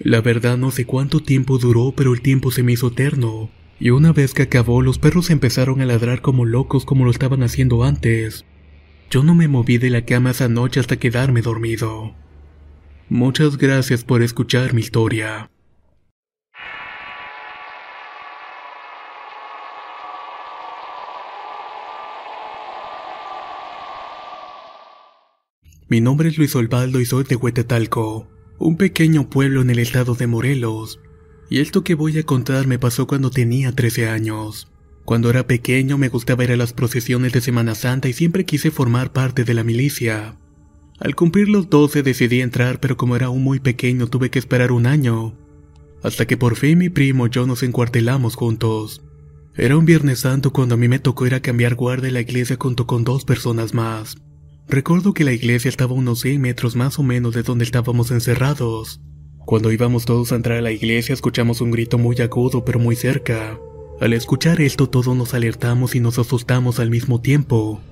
La 0.00 0.20
verdad 0.20 0.58
no 0.58 0.72
sé 0.72 0.84
cuánto 0.84 1.20
tiempo 1.20 1.58
duró, 1.58 1.92
pero 1.96 2.12
el 2.12 2.20
tiempo 2.20 2.50
se 2.50 2.64
me 2.64 2.72
hizo 2.72 2.88
eterno. 2.88 3.48
Y 3.78 3.90
una 3.90 4.12
vez 4.12 4.34
que 4.34 4.42
acabó, 4.42 4.82
los 4.82 4.98
perros 4.98 5.30
empezaron 5.30 5.80
a 5.80 5.86
ladrar 5.86 6.20
como 6.20 6.44
locos 6.44 6.84
como 6.84 7.04
lo 7.04 7.12
estaban 7.12 7.44
haciendo 7.44 7.84
antes. 7.84 8.44
Yo 9.08 9.22
no 9.22 9.34
me 9.36 9.46
moví 9.46 9.78
de 9.78 9.90
la 9.90 10.04
cama 10.04 10.32
esa 10.32 10.48
noche 10.48 10.80
hasta 10.80 10.96
quedarme 10.96 11.42
dormido. 11.42 12.14
Muchas 13.08 13.56
gracias 13.56 14.02
por 14.02 14.22
escuchar 14.22 14.74
mi 14.74 14.80
historia. 14.80 15.51
Mi 25.92 26.00
nombre 26.00 26.30
es 26.30 26.38
Luis 26.38 26.56
Osvaldo 26.56 27.00
y 27.00 27.04
soy 27.04 27.24
de 27.24 27.36
Huetetalco, 27.36 28.26
un 28.58 28.78
pequeño 28.78 29.28
pueblo 29.28 29.60
en 29.60 29.68
el 29.68 29.78
estado 29.78 30.14
de 30.14 30.26
Morelos. 30.26 31.00
Y 31.50 31.60
esto 31.60 31.84
que 31.84 31.94
voy 31.94 32.18
a 32.18 32.22
contar 32.22 32.66
me 32.66 32.78
pasó 32.78 33.06
cuando 33.06 33.30
tenía 33.30 33.72
13 33.72 34.08
años. 34.08 34.72
Cuando 35.04 35.28
era 35.28 35.46
pequeño 35.46 35.98
me 35.98 36.08
gustaba 36.08 36.44
ir 36.44 36.52
a 36.52 36.56
las 36.56 36.72
procesiones 36.72 37.34
de 37.34 37.42
Semana 37.42 37.74
Santa 37.74 38.08
y 38.08 38.14
siempre 38.14 38.46
quise 38.46 38.70
formar 38.70 39.12
parte 39.12 39.44
de 39.44 39.52
la 39.52 39.64
milicia. 39.64 40.38
Al 40.98 41.14
cumplir 41.14 41.50
los 41.50 41.68
12 41.68 42.02
decidí 42.02 42.40
entrar, 42.40 42.80
pero 42.80 42.96
como 42.96 43.14
era 43.14 43.26
aún 43.26 43.42
muy 43.42 43.60
pequeño 43.60 44.06
tuve 44.06 44.30
que 44.30 44.38
esperar 44.38 44.72
un 44.72 44.86
año. 44.86 45.36
Hasta 46.02 46.26
que 46.26 46.38
por 46.38 46.56
fin 46.56 46.78
mi 46.78 46.88
primo 46.88 47.26
y 47.26 47.30
yo 47.30 47.46
nos 47.46 47.62
encuartelamos 47.62 48.34
juntos. 48.34 49.02
Era 49.54 49.76
un 49.76 49.84
Viernes 49.84 50.20
Santo 50.20 50.54
cuando 50.54 50.76
a 50.76 50.78
mí 50.78 50.88
me 50.88 51.00
tocó 51.00 51.26
ir 51.26 51.34
a 51.34 51.42
cambiar 51.42 51.74
guardia 51.74 52.08
en 52.08 52.14
la 52.14 52.22
iglesia 52.22 52.56
junto 52.58 52.86
con 52.86 53.04
dos 53.04 53.26
personas 53.26 53.74
más. 53.74 54.16
Recuerdo 54.72 55.12
que 55.12 55.24
la 55.24 55.34
iglesia 55.34 55.68
estaba 55.68 55.92
a 55.92 55.98
unos 55.98 56.22
100 56.22 56.40
metros 56.40 56.76
más 56.76 56.98
o 56.98 57.02
menos 57.02 57.34
de 57.34 57.42
donde 57.42 57.62
estábamos 57.62 58.10
encerrados. 58.10 59.02
Cuando 59.36 59.70
íbamos 59.70 60.06
todos 60.06 60.32
a 60.32 60.36
entrar 60.36 60.56
a 60.56 60.62
la 60.62 60.72
iglesia 60.72 61.12
escuchamos 61.12 61.60
un 61.60 61.70
grito 61.70 61.98
muy 61.98 62.16
agudo 62.22 62.64
pero 62.64 62.78
muy 62.78 62.96
cerca. 62.96 63.60
Al 64.00 64.14
escuchar 64.14 64.62
esto 64.62 64.88
todos 64.88 65.14
nos 65.14 65.34
alertamos 65.34 65.94
y 65.94 66.00
nos 66.00 66.18
asustamos 66.18 66.80
al 66.80 66.88
mismo 66.88 67.20
tiempo. 67.20 67.82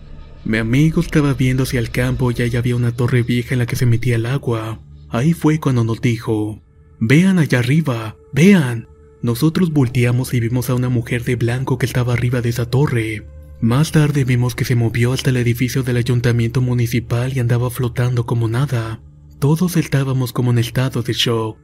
Mi 0.47 0.57
amigo 0.57 1.03
estaba 1.03 1.35
viendo 1.35 1.65
hacia 1.65 1.81
el 1.81 1.91
campo 1.91 2.31
y 2.31 2.41
allá 2.41 2.61
había 2.61 2.77
una 2.77 2.93
torre 2.93 3.25
vieja 3.25 3.55
en 3.55 3.59
la 3.59 3.67
que 3.67 3.77
se 3.77 3.85
metía 3.85 4.17
el 4.17 4.25
agua. 4.25 4.81
Ahí 5.11 5.35
fue 5.35 5.61
cuando 5.61 5.85
nos 5.85 6.01
dijo, 6.01 6.63
Vean 6.99 7.39
allá 7.39 7.59
arriba, 7.59 8.17
vean. 8.33 8.89
Nosotros 9.21 9.71
volteamos 9.71 10.33
y 10.33 10.41
vimos 10.41 10.71
a 10.71 10.75
una 10.77 10.89
mujer 10.89 11.25
de 11.25 11.37
blanco 11.37 11.77
que 11.77 11.85
estaba 11.85 12.15
arriba 12.15 12.41
de 12.41 12.49
esa 12.49 12.71
torre. 12.71 13.27
Más 13.61 13.93
tarde 13.93 14.25
vimos 14.25 14.55
que 14.55 14.65
se 14.65 14.75
movió 14.75 15.13
hasta 15.13 15.29
el 15.29 15.37
edificio 15.37 15.83
del 15.83 15.99
ayuntamiento 15.99 16.63
municipal 16.63 17.37
y 17.37 17.41
andaba 17.41 17.69
flotando 17.69 18.25
como 18.25 18.49
nada. 18.49 19.03
Todos 19.39 19.77
estábamos 19.77 20.33
como 20.33 20.51
en 20.51 20.59
estado 20.59 21.03
de 21.03 21.13
shock. 21.13 21.59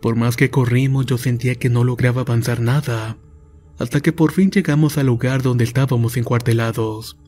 Por 0.00 0.16
más 0.16 0.36
que 0.36 0.48
corrimos 0.48 1.04
yo 1.04 1.18
sentía 1.18 1.56
que 1.56 1.68
no 1.68 1.84
lograba 1.84 2.22
avanzar 2.22 2.60
nada. 2.60 3.18
Hasta 3.78 4.00
que 4.00 4.12
por 4.12 4.32
fin 4.32 4.50
llegamos 4.50 4.96
al 4.96 5.06
lugar 5.06 5.42
donde 5.42 5.64
estábamos 5.64 6.16
encuartelados. 6.16 7.18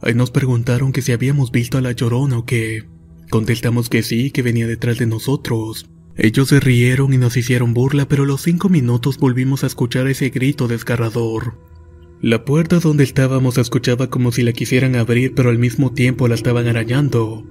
Ahí 0.00 0.14
nos 0.14 0.30
preguntaron 0.30 0.92
que 0.92 1.02
si 1.02 1.10
habíamos 1.10 1.50
visto 1.50 1.76
a 1.76 1.80
la 1.80 1.92
llorona 1.92 2.38
o 2.38 2.44
qué. 2.44 2.84
Contestamos 3.28 3.88
que 3.88 4.04
sí, 4.04 4.30
que 4.30 4.42
venía 4.42 4.68
detrás 4.68 4.98
de 4.98 5.06
nosotros. 5.06 5.90
Ellos 6.16 6.48
se 6.48 6.60
rieron 6.60 7.12
y 7.12 7.18
nos 7.18 7.36
hicieron 7.36 7.74
burla, 7.74 8.06
pero 8.06 8.22
a 8.22 8.26
los 8.26 8.42
cinco 8.42 8.68
minutos 8.68 9.18
volvimos 9.18 9.64
a 9.64 9.66
escuchar 9.66 10.06
ese 10.06 10.30
grito 10.30 10.68
desgarrador. 10.68 11.73
La 12.20 12.44
puerta 12.44 12.78
donde 12.78 13.04
estábamos 13.04 13.58
escuchaba 13.58 14.08
como 14.08 14.32
si 14.32 14.42
la 14.42 14.52
quisieran 14.52 14.96
abrir, 14.96 15.34
pero 15.34 15.50
al 15.50 15.58
mismo 15.58 15.92
tiempo 15.92 16.26
la 16.28 16.34
estaban 16.34 16.66
arañando. 16.66 17.44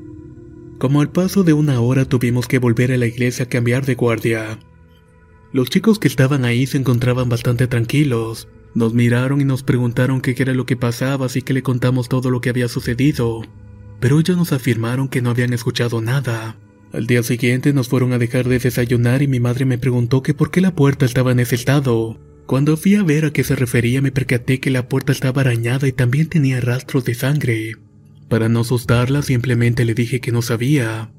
Como 0.79 1.01
al 1.01 1.11
paso 1.11 1.43
de 1.43 1.53
una 1.53 1.79
hora 1.79 2.05
tuvimos 2.05 2.47
que 2.47 2.59
volver 2.59 2.91
a 2.91 2.97
la 2.97 3.05
iglesia 3.05 3.45
a 3.45 3.49
cambiar 3.49 3.85
de 3.85 3.95
guardia. 3.95 4.59
Los 5.51 5.69
chicos 5.69 5.99
que 5.99 6.07
estaban 6.07 6.45
ahí 6.45 6.65
se 6.65 6.77
encontraban 6.77 7.29
bastante 7.29 7.67
tranquilos. 7.67 8.47
Nos 8.73 8.95
miraron 8.95 9.39
y 9.39 9.45
nos 9.45 9.61
preguntaron 9.61 10.19
qué 10.19 10.35
era 10.37 10.53
lo 10.55 10.65
que 10.65 10.75
pasaba, 10.75 11.27
así 11.27 11.43
que 11.43 11.53
le 11.53 11.61
contamos 11.61 12.09
todo 12.09 12.31
lo 12.31 12.41
que 12.41 12.49
había 12.49 12.67
sucedido. 12.67 13.43
Pero 13.99 14.19
ellos 14.19 14.35
nos 14.35 14.51
afirmaron 14.51 15.07
que 15.07 15.21
no 15.21 15.29
habían 15.29 15.53
escuchado 15.53 16.01
nada. 16.01 16.57
Al 16.91 17.05
día 17.05 17.21
siguiente 17.21 17.73
nos 17.73 17.87
fueron 17.87 18.13
a 18.13 18.17
dejar 18.17 18.47
de 18.47 18.59
desayunar 18.59 19.21
y 19.21 19.27
mi 19.27 19.39
madre 19.39 19.65
me 19.65 19.77
preguntó 19.77 20.23
que 20.23 20.33
por 20.33 20.49
qué 20.49 20.61
la 20.61 20.73
puerta 20.73 21.05
estaba 21.05 21.31
en 21.31 21.39
ese 21.39 21.55
estado. 21.55 22.17
Cuando 22.45 22.75
fui 22.75 22.95
a 22.95 23.03
ver 23.03 23.25
a 23.25 23.31
qué 23.31 23.43
se 23.43 23.55
refería 23.55 24.01
me 24.01 24.11
percaté 24.11 24.59
que 24.59 24.69
la 24.69 24.89
puerta 24.89 25.11
estaba 25.11 25.41
arañada 25.41 25.87
y 25.87 25.93
también 25.93 26.27
tenía 26.27 26.59
rastros 26.59 27.05
de 27.05 27.15
sangre. 27.15 27.77
Para 28.27 28.49
no 28.49 28.61
asustarla 28.61 29.21
simplemente 29.21 29.85
le 29.85 29.93
dije 29.93 30.19
que 30.19 30.31
no 30.31 30.41
sabía. 30.41 31.11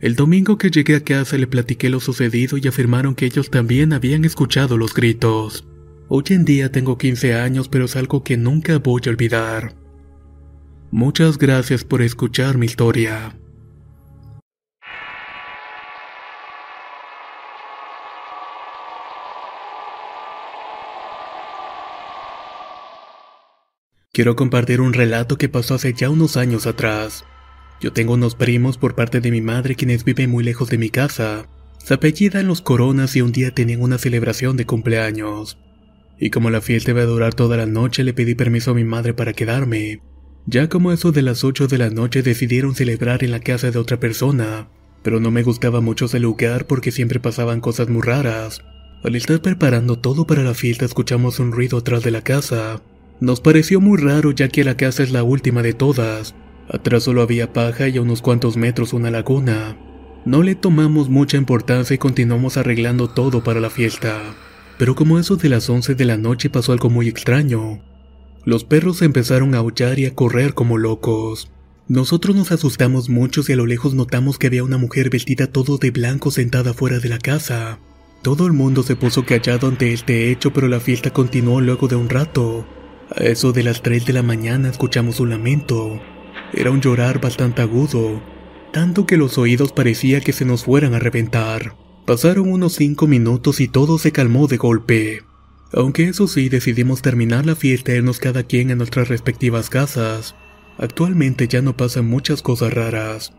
El 0.00 0.16
domingo 0.16 0.58
que 0.58 0.70
llegué 0.70 0.96
a 0.96 1.04
casa 1.04 1.36
le 1.36 1.46
platiqué 1.46 1.90
lo 1.90 2.00
sucedido 2.00 2.56
y 2.56 2.66
afirmaron 2.66 3.14
que 3.14 3.26
ellos 3.26 3.50
también 3.50 3.92
habían 3.92 4.24
escuchado 4.24 4.76
los 4.76 4.94
gritos. 4.94 5.66
Hoy 6.08 6.24
en 6.30 6.44
día 6.44 6.72
tengo 6.72 6.98
15 6.98 7.34
años 7.34 7.68
pero 7.68 7.84
es 7.84 7.96
algo 7.96 8.24
que 8.24 8.36
nunca 8.36 8.78
voy 8.78 9.02
a 9.06 9.10
olvidar. 9.10 9.74
Muchas 10.90 11.38
gracias 11.38 11.84
por 11.84 12.02
escuchar 12.02 12.58
mi 12.58 12.66
historia. 12.66 13.36
Quiero 24.14 24.36
compartir 24.36 24.82
un 24.82 24.92
relato 24.92 25.38
que 25.38 25.48
pasó 25.48 25.76
hace 25.76 25.94
ya 25.94 26.10
unos 26.10 26.36
años 26.36 26.66
atrás. 26.66 27.24
Yo 27.80 27.94
tengo 27.94 28.12
unos 28.12 28.34
primos 28.34 28.76
por 28.76 28.94
parte 28.94 29.22
de 29.22 29.30
mi 29.30 29.40
madre 29.40 29.74
quienes 29.74 30.04
viven 30.04 30.28
muy 30.28 30.44
lejos 30.44 30.68
de 30.68 30.76
mi 30.76 30.90
casa. 30.90 31.48
Se 31.78 31.94
apellidan 31.94 32.46
los 32.46 32.60
Coronas 32.60 33.16
y 33.16 33.22
un 33.22 33.32
día 33.32 33.54
tenían 33.54 33.80
una 33.80 33.96
celebración 33.96 34.58
de 34.58 34.66
cumpleaños. 34.66 35.56
Y 36.20 36.28
como 36.28 36.50
la 36.50 36.60
fiesta 36.60 36.90
iba 36.90 37.00
a 37.00 37.06
durar 37.06 37.32
toda 37.32 37.56
la 37.56 37.64
noche, 37.64 38.04
le 38.04 38.12
pedí 38.12 38.34
permiso 38.34 38.72
a 38.72 38.74
mi 38.74 38.84
madre 38.84 39.14
para 39.14 39.32
quedarme. 39.32 40.02
Ya 40.44 40.68
como 40.68 40.92
eso 40.92 41.10
de 41.10 41.22
las 41.22 41.42
8 41.42 41.66
de 41.66 41.78
la 41.78 41.88
noche 41.88 42.22
decidieron 42.22 42.74
celebrar 42.74 43.24
en 43.24 43.30
la 43.30 43.40
casa 43.40 43.70
de 43.70 43.78
otra 43.78 43.98
persona, 43.98 44.68
pero 45.02 45.20
no 45.20 45.30
me 45.30 45.42
gustaba 45.42 45.80
mucho 45.80 46.04
ese 46.04 46.20
lugar 46.20 46.66
porque 46.66 46.92
siempre 46.92 47.18
pasaban 47.18 47.62
cosas 47.62 47.88
muy 47.88 48.02
raras. 48.02 48.62
Al 49.04 49.16
estar 49.16 49.40
preparando 49.40 49.98
todo 49.98 50.26
para 50.26 50.42
la 50.42 50.52
fiesta 50.52 50.84
escuchamos 50.84 51.38
un 51.38 51.50
ruido 51.50 51.78
atrás 51.78 52.02
de 52.02 52.10
la 52.10 52.20
casa. 52.20 52.82
Nos 53.22 53.40
pareció 53.40 53.80
muy 53.80 53.98
raro 53.98 54.32
ya 54.32 54.48
que 54.48 54.64
la 54.64 54.76
casa 54.76 55.04
es 55.04 55.12
la 55.12 55.22
última 55.22 55.62
de 55.62 55.74
todas. 55.74 56.34
Atrás 56.68 57.04
solo 57.04 57.22
había 57.22 57.52
paja 57.52 57.86
y 57.86 57.96
a 57.96 58.02
unos 58.02 58.20
cuantos 58.20 58.56
metros 58.56 58.92
una 58.92 59.12
laguna. 59.12 59.76
No 60.24 60.42
le 60.42 60.56
tomamos 60.56 61.08
mucha 61.08 61.36
importancia 61.36 61.94
y 61.94 61.98
continuamos 61.98 62.56
arreglando 62.56 63.06
todo 63.06 63.44
para 63.44 63.60
la 63.60 63.70
fiesta. 63.70 64.20
Pero 64.76 64.96
como 64.96 65.20
eso 65.20 65.36
de 65.36 65.48
las 65.50 65.70
11 65.70 65.94
de 65.94 66.04
la 66.04 66.16
noche 66.16 66.50
pasó 66.50 66.72
algo 66.72 66.90
muy 66.90 67.06
extraño. 67.06 67.80
Los 68.44 68.64
perros 68.64 69.02
empezaron 69.02 69.54
a 69.54 69.58
aullar 69.58 70.00
y 70.00 70.06
a 70.06 70.16
correr 70.16 70.54
como 70.54 70.76
locos. 70.76 71.48
Nosotros 71.86 72.34
nos 72.34 72.50
asustamos 72.50 73.08
mucho 73.08 73.42
y 73.46 73.52
a 73.52 73.56
lo 73.56 73.66
lejos 73.66 73.94
notamos 73.94 74.36
que 74.36 74.48
había 74.48 74.64
una 74.64 74.78
mujer 74.78 75.10
vestida 75.10 75.46
todo 75.46 75.78
de 75.78 75.92
blanco 75.92 76.32
sentada 76.32 76.74
fuera 76.74 76.98
de 76.98 77.08
la 77.08 77.18
casa. 77.18 77.78
Todo 78.22 78.48
el 78.48 78.52
mundo 78.52 78.82
se 78.82 78.96
puso 78.96 79.24
callado 79.24 79.68
ante 79.68 79.92
este 79.92 80.32
hecho, 80.32 80.52
pero 80.52 80.66
la 80.66 80.80
fiesta 80.80 81.12
continuó 81.12 81.60
luego 81.60 81.86
de 81.86 81.94
un 81.94 82.08
rato. 82.08 82.66
A 83.10 83.24
eso 83.24 83.52
de 83.52 83.62
las 83.62 83.82
3 83.82 84.06
de 84.06 84.12
la 84.12 84.22
mañana 84.22 84.68
escuchamos 84.68 85.20
un 85.20 85.30
lamento. 85.30 86.00
Era 86.52 86.70
un 86.70 86.80
llorar 86.80 87.20
bastante 87.20 87.62
agudo, 87.62 88.22
tanto 88.72 89.06
que 89.06 89.16
los 89.16 89.38
oídos 89.38 89.72
parecía 89.72 90.20
que 90.20 90.32
se 90.32 90.44
nos 90.44 90.64
fueran 90.64 90.94
a 90.94 90.98
reventar. 90.98 91.76
Pasaron 92.06 92.50
unos 92.50 92.74
5 92.74 93.06
minutos 93.06 93.60
y 93.60 93.68
todo 93.68 93.98
se 93.98 94.12
calmó 94.12 94.46
de 94.46 94.56
golpe. 94.56 95.22
Aunque 95.72 96.04
eso 96.04 96.26
sí, 96.26 96.48
decidimos 96.48 97.00
terminar 97.00 97.46
la 97.46 97.56
fiesta 97.56 97.92
e 97.92 97.96
irnos 97.96 98.18
cada 98.18 98.42
quien 98.42 98.70
a 98.70 98.74
nuestras 98.74 99.08
respectivas 99.08 99.70
casas. 99.70 100.34
Actualmente 100.78 101.48
ya 101.48 101.62
no 101.62 101.76
pasan 101.76 102.06
muchas 102.06 102.42
cosas 102.42 102.72
raras. 102.74 103.32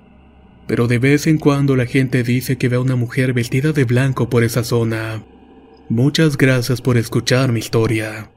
Pero 0.68 0.88
de 0.88 0.98
vez 0.98 1.28
en 1.28 1.38
cuando 1.38 1.76
la 1.76 1.86
gente 1.86 2.24
dice 2.24 2.58
que 2.58 2.70
ve 2.70 2.78
a 2.78 2.80
una 2.80 2.96
mujer 2.96 3.34
vestida 3.34 3.74
de 3.74 3.84
blanco 3.84 4.30
por 4.30 4.44
esa 4.44 4.64
zona. 4.64 5.24
Muchas 5.90 6.38
gracias 6.38 6.82
por 6.82 6.98
escuchar 6.98 7.52
mi 7.52 7.60
historia. 7.60 8.33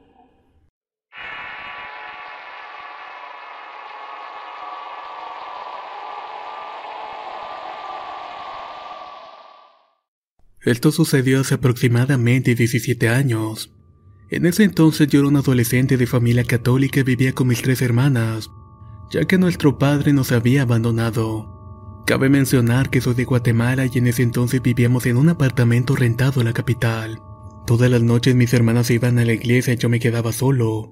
Esto 10.66 10.90
sucedió 10.90 11.40
hace 11.40 11.54
aproximadamente 11.54 12.56
17 12.56 13.08
años. 13.08 13.72
En 14.30 14.46
ese 14.46 14.64
entonces 14.64 15.06
yo 15.06 15.20
era 15.20 15.28
un 15.28 15.36
adolescente 15.36 15.96
de 15.96 16.08
familia 16.08 16.42
católica 16.42 16.98
y 16.98 17.04
vivía 17.04 17.32
con 17.32 17.46
mis 17.46 17.62
tres 17.62 17.82
hermanas, 17.82 18.50
ya 19.12 19.24
que 19.26 19.38
nuestro 19.38 19.78
padre 19.78 20.12
nos 20.12 20.32
había 20.32 20.62
abandonado. 20.62 22.02
Cabe 22.04 22.28
mencionar 22.28 22.90
que 22.90 23.00
soy 23.00 23.14
de 23.14 23.24
Guatemala 23.24 23.86
y 23.86 23.96
en 23.98 24.08
ese 24.08 24.24
entonces 24.24 24.60
vivíamos 24.60 25.06
en 25.06 25.18
un 25.18 25.28
apartamento 25.28 25.94
rentado 25.94 26.40
en 26.40 26.48
la 26.48 26.52
capital. 26.52 27.20
Todas 27.64 27.88
las 27.88 28.02
noches 28.02 28.34
mis 28.34 28.52
hermanas 28.52 28.90
iban 28.90 29.20
a 29.20 29.24
la 29.24 29.34
iglesia 29.34 29.74
y 29.74 29.76
yo 29.76 29.88
me 29.88 30.00
quedaba 30.00 30.32
solo. 30.32 30.90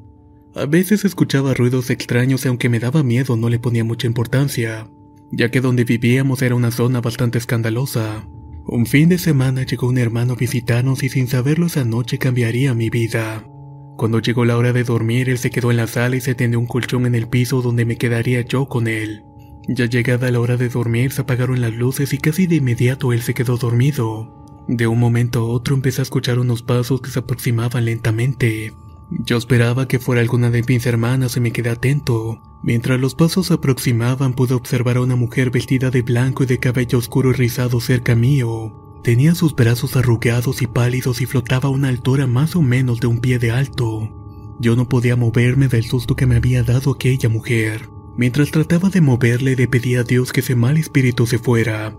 A 0.54 0.66
veces 0.66 1.04
escuchaba 1.04 1.52
ruidos 1.52 1.90
extraños 1.90 2.44
y 2.44 2.48
aunque 2.48 2.68
me 2.68 2.78
daba 2.78 3.02
miedo 3.02 3.36
no 3.36 3.48
le 3.48 3.58
ponía 3.58 3.82
mucha 3.82 4.06
importancia, 4.06 4.88
ya 5.32 5.50
que 5.50 5.60
donde 5.60 5.82
vivíamos 5.82 6.42
era 6.42 6.54
una 6.54 6.70
zona 6.70 7.00
bastante 7.00 7.38
escandalosa. 7.38 8.24
Un 8.66 8.86
fin 8.86 9.10
de 9.10 9.18
semana 9.18 9.64
llegó 9.64 9.88
un 9.88 9.98
hermano 9.98 10.32
a 10.32 10.36
visitarnos 10.36 11.02
y 11.02 11.10
sin 11.10 11.28
saberlo 11.28 11.66
esa 11.66 11.84
noche 11.84 12.18
cambiaría 12.18 12.74
mi 12.74 12.88
vida. 12.88 13.44
Cuando 13.98 14.20
llegó 14.20 14.46
la 14.46 14.56
hora 14.56 14.72
de 14.72 14.84
dormir, 14.84 15.28
él 15.28 15.36
se 15.36 15.50
quedó 15.50 15.70
en 15.70 15.76
la 15.76 15.86
sala 15.86 16.16
y 16.16 16.22
se 16.22 16.34
tendió 16.34 16.58
un 16.58 16.66
colchón 16.66 17.04
en 17.04 17.14
el 17.14 17.28
piso 17.28 17.60
donde 17.60 17.84
me 17.84 17.98
quedaría 17.98 18.40
yo 18.40 18.66
con 18.66 18.88
él. 18.88 19.22
Ya 19.68 19.84
llegada 19.84 20.30
la 20.30 20.40
hora 20.40 20.56
de 20.56 20.70
dormir, 20.70 21.12
se 21.12 21.20
apagaron 21.20 21.60
las 21.60 21.74
luces 21.74 22.14
y 22.14 22.18
casi 22.18 22.46
de 22.46 22.56
inmediato 22.56 23.12
él 23.12 23.20
se 23.20 23.34
quedó 23.34 23.58
dormido. 23.58 24.64
De 24.66 24.86
un 24.86 24.98
momento 24.98 25.40
a 25.40 25.44
otro 25.44 25.74
empecé 25.74 26.00
a 26.00 26.04
escuchar 26.04 26.38
unos 26.38 26.62
pasos 26.62 27.02
que 27.02 27.10
se 27.10 27.18
aproximaban 27.18 27.84
lentamente. 27.84 28.72
Yo 29.10 29.36
esperaba 29.36 29.86
que 29.86 29.98
fuera 29.98 30.22
alguna 30.22 30.50
de 30.50 30.62
mis 30.66 30.86
hermanas 30.86 31.36
y 31.36 31.40
me 31.40 31.52
quedé 31.52 31.70
atento. 31.70 32.40
Mientras 32.62 32.98
los 32.98 33.14
pasos 33.14 33.48
se 33.48 33.54
aproximaban 33.54 34.32
pude 34.32 34.54
observar 34.54 34.96
a 34.96 35.02
una 35.02 35.16
mujer 35.16 35.50
vestida 35.50 35.90
de 35.90 36.02
blanco 36.02 36.44
y 36.44 36.46
de 36.46 36.58
cabello 36.58 36.98
oscuro 36.98 37.30
y 37.30 37.34
rizado 37.34 37.80
cerca 37.80 38.14
mío. 38.14 38.72
Tenía 39.02 39.34
sus 39.34 39.54
brazos 39.54 39.96
arrugados 39.96 40.62
y 40.62 40.66
pálidos 40.66 41.20
y 41.20 41.26
flotaba 41.26 41.68
a 41.68 41.72
una 41.72 41.88
altura 41.88 42.26
más 42.26 42.56
o 42.56 42.62
menos 42.62 43.00
de 43.00 43.06
un 43.06 43.18
pie 43.18 43.38
de 43.38 43.50
alto. 43.50 44.10
Yo 44.58 44.76
no 44.76 44.88
podía 44.88 45.16
moverme 45.16 45.68
del 45.68 45.84
susto 45.84 46.16
que 46.16 46.26
me 46.26 46.36
había 46.36 46.62
dado 46.62 46.92
aquella 46.92 47.28
mujer. 47.28 47.90
Mientras 48.16 48.50
trataba 48.50 48.88
de 48.88 49.02
moverle 49.02 49.56
le 49.56 49.68
pedí 49.68 49.96
a 49.96 50.04
Dios 50.04 50.32
que 50.32 50.40
ese 50.40 50.54
mal 50.54 50.78
espíritu 50.78 51.26
se 51.26 51.38
fuera. 51.38 51.94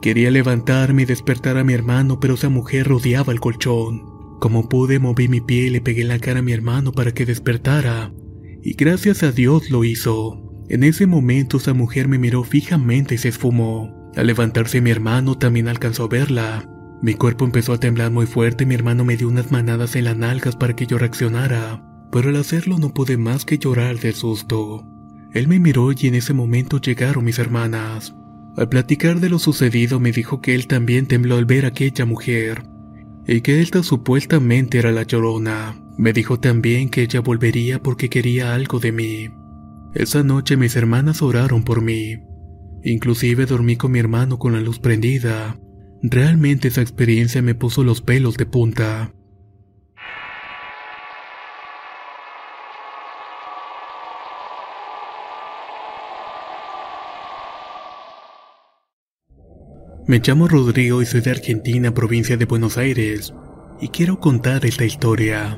Quería 0.00 0.30
levantarme 0.30 1.02
y 1.02 1.06
despertar 1.06 1.56
a 1.56 1.64
mi 1.64 1.72
hermano, 1.72 2.20
pero 2.20 2.34
esa 2.34 2.50
mujer 2.50 2.86
rodeaba 2.86 3.32
el 3.32 3.40
colchón. 3.40 4.13
Como 4.44 4.68
pude, 4.68 4.98
moví 4.98 5.26
mi 5.26 5.40
pie 5.40 5.68
y 5.68 5.70
le 5.70 5.80
pegué 5.80 6.04
la 6.04 6.18
cara 6.18 6.40
a 6.40 6.42
mi 6.42 6.52
hermano 6.52 6.92
para 6.92 7.14
que 7.14 7.24
despertara. 7.24 8.12
Y 8.62 8.74
gracias 8.74 9.22
a 9.22 9.32
Dios 9.32 9.70
lo 9.70 9.84
hizo. 9.84 10.52
En 10.68 10.84
ese 10.84 11.06
momento 11.06 11.56
esa 11.56 11.72
mujer 11.72 12.08
me 12.08 12.18
miró 12.18 12.44
fijamente 12.44 13.14
y 13.14 13.18
se 13.18 13.28
esfumó. 13.28 14.12
Al 14.14 14.26
levantarse 14.26 14.82
mi 14.82 14.90
hermano 14.90 15.38
también 15.38 15.66
alcanzó 15.66 16.04
a 16.04 16.08
verla. 16.08 16.68
Mi 17.00 17.14
cuerpo 17.14 17.46
empezó 17.46 17.72
a 17.72 17.80
temblar 17.80 18.10
muy 18.10 18.26
fuerte 18.26 18.64
y 18.64 18.66
mi 18.66 18.74
hermano 18.74 19.02
me 19.06 19.16
dio 19.16 19.28
unas 19.28 19.50
manadas 19.50 19.96
en 19.96 20.04
las 20.04 20.16
nalgas 20.18 20.56
para 20.56 20.76
que 20.76 20.84
yo 20.84 20.98
reaccionara, 20.98 21.82
pero 22.12 22.28
al 22.28 22.36
hacerlo 22.36 22.76
no 22.76 22.92
pude 22.92 23.16
más 23.16 23.46
que 23.46 23.56
llorar 23.56 23.98
de 23.98 24.12
susto. 24.12 24.86
Él 25.32 25.48
me 25.48 25.58
miró 25.58 25.90
y 25.90 26.06
en 26.06 26.16
ese 26.16 26.34
momento 26.34 26.82
llegaron 26.82 27.24
mis 27.24 27.38
hermanas. 27.38 28.14
Al 28.58 28.68
platicar 28.68 29.20
de 29.20 29.30
lo 29.30 29.38
sucedido 29.38 30.00
me 30.00 30.12
dijo 30.12 30.42
que 30.42 30.54
él 30.54 30.66
también 30.66 31.06
tembló 31.06 31.36
al 31.36 31.46
ver 31.46 31.64
a 31.64 31.68
aquella 31.68 32.04
mujer, 32.04 32.73
y 33.26 33.40
que 33.40 33.60
esta 33.60 33.82
supuestamente 33.82 34.78
era 34.78 34.92
la 34.92 35.02
llorona. 35.02 35.80
Me 35.96 36.12
dijo 36.12 36.40
también 36.40 36.88
que 36.90 37.02
ella 37.02 37.20
volvería 37.20 37.82
porque 37.82 38.08
quería 38.08 38.54
algo 38.54 38.80
de 38.80 38.92
mí. 38.92 39.28
Esa 39.94 40.22
noche 40.22 40.56
mis 40.56 40.76
hermanas 40.76 41.22
oraron 41.22 41.62
por 41.62 41.80
mí. 41.80 42.18
Inclusive 42.82 43.46
dormí 43.46 43.76
con 43.76 43.92
mi 43.92 43.98
hermano 43.98 44.38
con 44.38 44.52
la 44.52 44.60
luz 44.60 44.78
prendida. 44.78 45.56
Realmente 46.02 46.68
esa 46.68 46.82
experiencia 46.82 47.40
me 47.42 47.54
puso 47.54 47.84
los 47.84 48.02
pelos 48.02 48.36
de 48.36 48.46
punta. 48.46 49.14
Me 60.06 60.20
llamo 60.22 60.48
Rodrigo 60.48 61.00
y 61.00 61.06
soy 61.06 61.22
de 61.22 61.30
Argentina, 61.30 61.94
provincia 61.94 62.36
de 62.36 62.44
Buenos 62.44 62.76
Aires, 62.76 63.32
y 63.80 63.88
quiero 63.88 64.20
contar 64.20 64.66
esta 64.66 64.84
historia. 64.84 65.56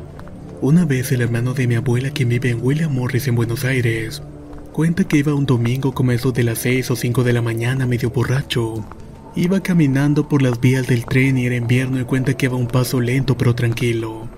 Una 0.61 0.85
vez 0.85 1.11
el 1.11 1.23
hermano 1.23 1.53
de 1.53 1.67
mi 1.67 1.75
abuela, 1.75 2.11
quien 2.11 2.29
vive 2.29 2.51
en 2.51 2.63
William 2.63 2.95
Morris 2.95 3.27
en 3.27 3.35
Buenos 3.35 3.65
Aires, 3.65 4.23
cuenta 4.71 5.03
que 5.03 5.17
iba 5.17 5.35
un 5.35 5.47
domingo 5.47 5.93
como 5.95 6.13
eso 6.13 6.31
de 6.31 6.45
las 6.45 6.59
6 6.59 6.93
o 6.93 6.97
5 6.97 7.25
de 7.25 7.33
la 7.33 7.43
mañana 7.43 7.87
medio 7.87 8.11
borracho. 8.11 8.87
Iba 9.35 9.65
caminando 9.65 10.29
por 10.29 10.43
las 10.43 10.61
vías 10.61 10.87
del 10.87 11.07
tren 11.07 11.37
y 11.39 11.47
era 11.47 11.57
invierno 11.57 12.01
y 12.01 12.05
cuenta 12.05 12.35
que 12.35 12.47
iba 12.47 12.55
un 12.55 12.69
paso 12.69 13.01
lento 13.01 13.37
pero 13.37 13.57
tranquilo. 13.57 14.29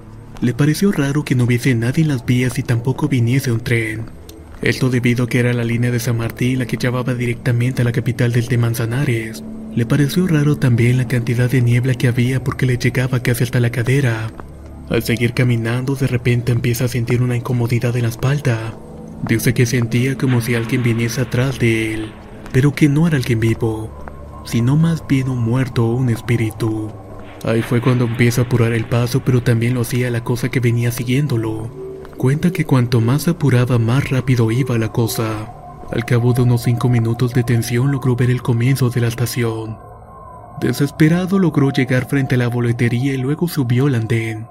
Le 0.40 0.54
pareció 0.54 0.90
raro 0.90 1.22
que 1.22 1.34
no 1.34 1.44
hubiese 1.44 1.74
nadie 1.74 2.04
en 2.04 2.08
las 2.08 2.24
vías 2.24 2.58
y 2.58 2.62
tampoco 2.62 3.08
viniese 3.08 3.52
un 3.52 3.60
tren. 3.60 4.06
Esto 4.62 4.88
debido 4.88 5.24
a 5.24 5.28
que 5.28 5.38
era 5.38 5.52
la 5.52 5.64
línea 5.64 5.90
de 5.90 6.00
San 6.00 6.16
Martín 6.16 6.60
la 6.60 6.66
que 6.66 6.78
llevaba 6.78 7.12
directamente 7.12 7.82
a 7.82 7.84
la 7.84 7.92
capital 7.92 8.32
del 8.32 8.46
de 8.46 8.56
Manzanares, 8.56 9.44
le 9.74 9.86
pareció 9.86 10.26
raro 10.26 10.56
también 10.56 10.96
la 10.96 11.06
cantidad 11.06 11.50
de 11.50 11.62
niebla 11.62 11.94
que 11.94 12.08
había 12.08 12.42
porque 12.42 12.66
le 12.66 12.78
llegaba 12.78 13.20
casi 13.20 13.44
hasta 13.44 13.60
la 13.60 13.70
cadera. 13.70 14.30
Al 14.88 15.02
seguir 15.02 15.34
caminando, 15.34 15.94
de 15.94 16.06
repente 16.06 16.52
empieza 16.52 16.86
a 16.86 16.88
sentir 16.88 17.22
una 17.22 17.36
incomodidad 17.36 17.94
en 17.96 18.02
la 18.02 18.08
espalda. 18.08 18.74
Dice 19.28 19.52
que 19.52 19.66
sentía 19.66 20.16
como 20.16 20.40
si 20.40 20.54
alguien 20.54 20.82
viniese 20.82 21.20
atrás 21.20 21.58
de 21.58 21.94
él, 21.94 22.12
pero 22.52 22.72
que 22.72 22.88
no 22.88 23.06
era 23.06 23.16
alguien 23.16 23.40
vivo, 23.40 24.42
sino 24.44 24.76
más 24.76 25.06
bien 25.06 25.28
un 25.28 25.42
muerto 25.42 25.84
o 25.86 25.94
un 25.94 26.08
espíritu. 26.08 26.90
Ahí 27.44 27.62
fue 27.62 27.80
cuando 27.80 28.06
empieza 28.06 28.40
a 28.40 28.44
apurar 28.44 28.72
el 28.72 28.86
paso, 28.86 29.22
pero 29.24 29.42
también 29.42 29.74
lo 29.74 29.82
hacía 29.82 30.10
la 30.10 30.24
cosa 30.24 30.48
que 30.48 30.60
venía 30.60 30.90
siguiéndolo. 30.90 31.70
Cuenta 32.16 32.50
que 32.50 32.64
cuanto 32.64 33.00
más 33.00 33.28
apuraba, 33.28 33.78
más 33.78 34.10
rápido 34.10 34.50
iba 34.50 34.78
la 34.78 34.90
cosa. 34.90 35.57
Al 35.90 36.04
cabo 36.04 36.34
de 36.34 36.42
unos 36.42 36.62
cinco 36.62 36.88
minutos 36.88 37.32
de 37.32 37.42
tensión 37.42 37.90
logró 37.90 38.14
ver 38.14 38.30
el 38.30 38.42
comienzo 38.42 38.90
de 38.90 39.00
la 39.00 39.08
estación. 39.08 39.78
Desesperado 40.60 41.38
logró 41.38 41.70
llegar 41.70 42.06
frente 42.08 42.34
a 42.34 42.38
la 42.38 42.48
boletería 42.48 43.14
y 43.14 43.16
luego 43.16 43.48
subió 43.48 43.86
al 43.86 43.94
andén. 43.94 44.46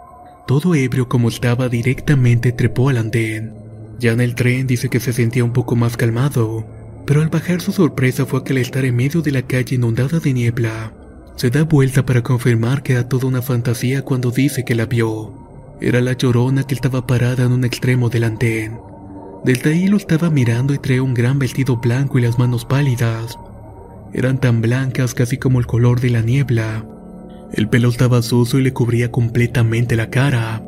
Todo 0.47 0.73
ebrio 0.73 1.07
como 1.07 1.29
estaba 1.29 1.69
directamente 1.69 2.53
trepó 2.53 2.89
al 2.89 2.97
andén. 2.97 3.53
Ya 3.99 4.13
en 4.13 4.21
el 4.21 4.33
tren 4.35 4.67
dice 4.67 4.89
que 4.89 4.99
se 4.99 5.13
sentía 5.13 5.43
un 5.43 5.53
poco 5.53 5.75
más 5.75 5.97
calmado, 5.97 6.65
pero 7.05 7.21
al 7.21 7.29
bajar 7.29 7.61
su 7.61 7.71
sorpresa 7.71 8.25
fue 8.25 8.43
que 8.43 8.53
al 8.53 8.59
estar 8.59 8.85
en 8.85 8.95
medio 8.95 9.21
de 9.21 9.31
la 9.31 9.41
calle 9.41 9.75
inundada 9.75 10.19
de 10.19 10.33
niebla, 10.33 10.93
se 11.35 11.49
da 11.49 11.63
vuelta 11.63 12.05
para 12.05 12.23
confirmar 12.23 12.81
que 12.81 12.93
era 12.93 13.07
toda 13.07 13.27
una 13.27 13.41
fantasía 13.41 14.01
cuando 14.01 14.31
dice 14.31 14.65
que 14.65 14.75
la 14.75 14.85
vio. 14.85 15.33
Era 15.81 16.01
la 16.01 16.13
llorona 16.13 16.63
que 16.63 16.73
estaba 16.73 17.05
parada 17.05 17.45
en 17.45 17.51
un 17.51 17.63
extremo 17.63 18.09
del 18.09 18.23
andén. 18.23 18.79
Desde 19.43 19.71
ahí 19.71 19.87
lo 19.87 19.97
estaba 19.97 20.29
mirando 20.29 20.73
y 20.73 20.79
traía 20.79 21.03
un 21.03 21.13
gran 21.13 21.39
vestido 21.39 21.77
blanco 21.77 22.19
y 22.19 22.21
las 22.21 22.37
manos 22.37 22.65
pálidas. 22.65 23.37
Eran 24.13 24.39
tan 24.39 24.61
blancas 24.61 25.13
casi 25.13 25.37
como 25.37 25.59
el 25.59 25.65
color 25.65 26.01
de 26.01 26.09
la 26.09 26.21
niebla. 26.21 26.85
El 27.53 27.69
pelo 27.69 27.89
estaba 27.89 28.21
sucio 28.21 28.59
y 28.59 28.63
le 28.63 28.73
cubría 28.73 29.11
completamente 29.11 29.95
la 29.95 30.09
cara. 30.09 30.63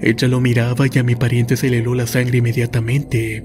Ella 0.00 0.28
lo 0.28 0.40
miraba 0.40 0.86
y 0.92 0.98
a 0.98 1.02
mi 1.02 1.14
pariente 1.14 1.56
se 1.56 1.68
le 1.68 1.78
heló 1.78 1.94
la 1.94 2.06
sangre 2.06 2.38
inmediatamente. 2.38 3.44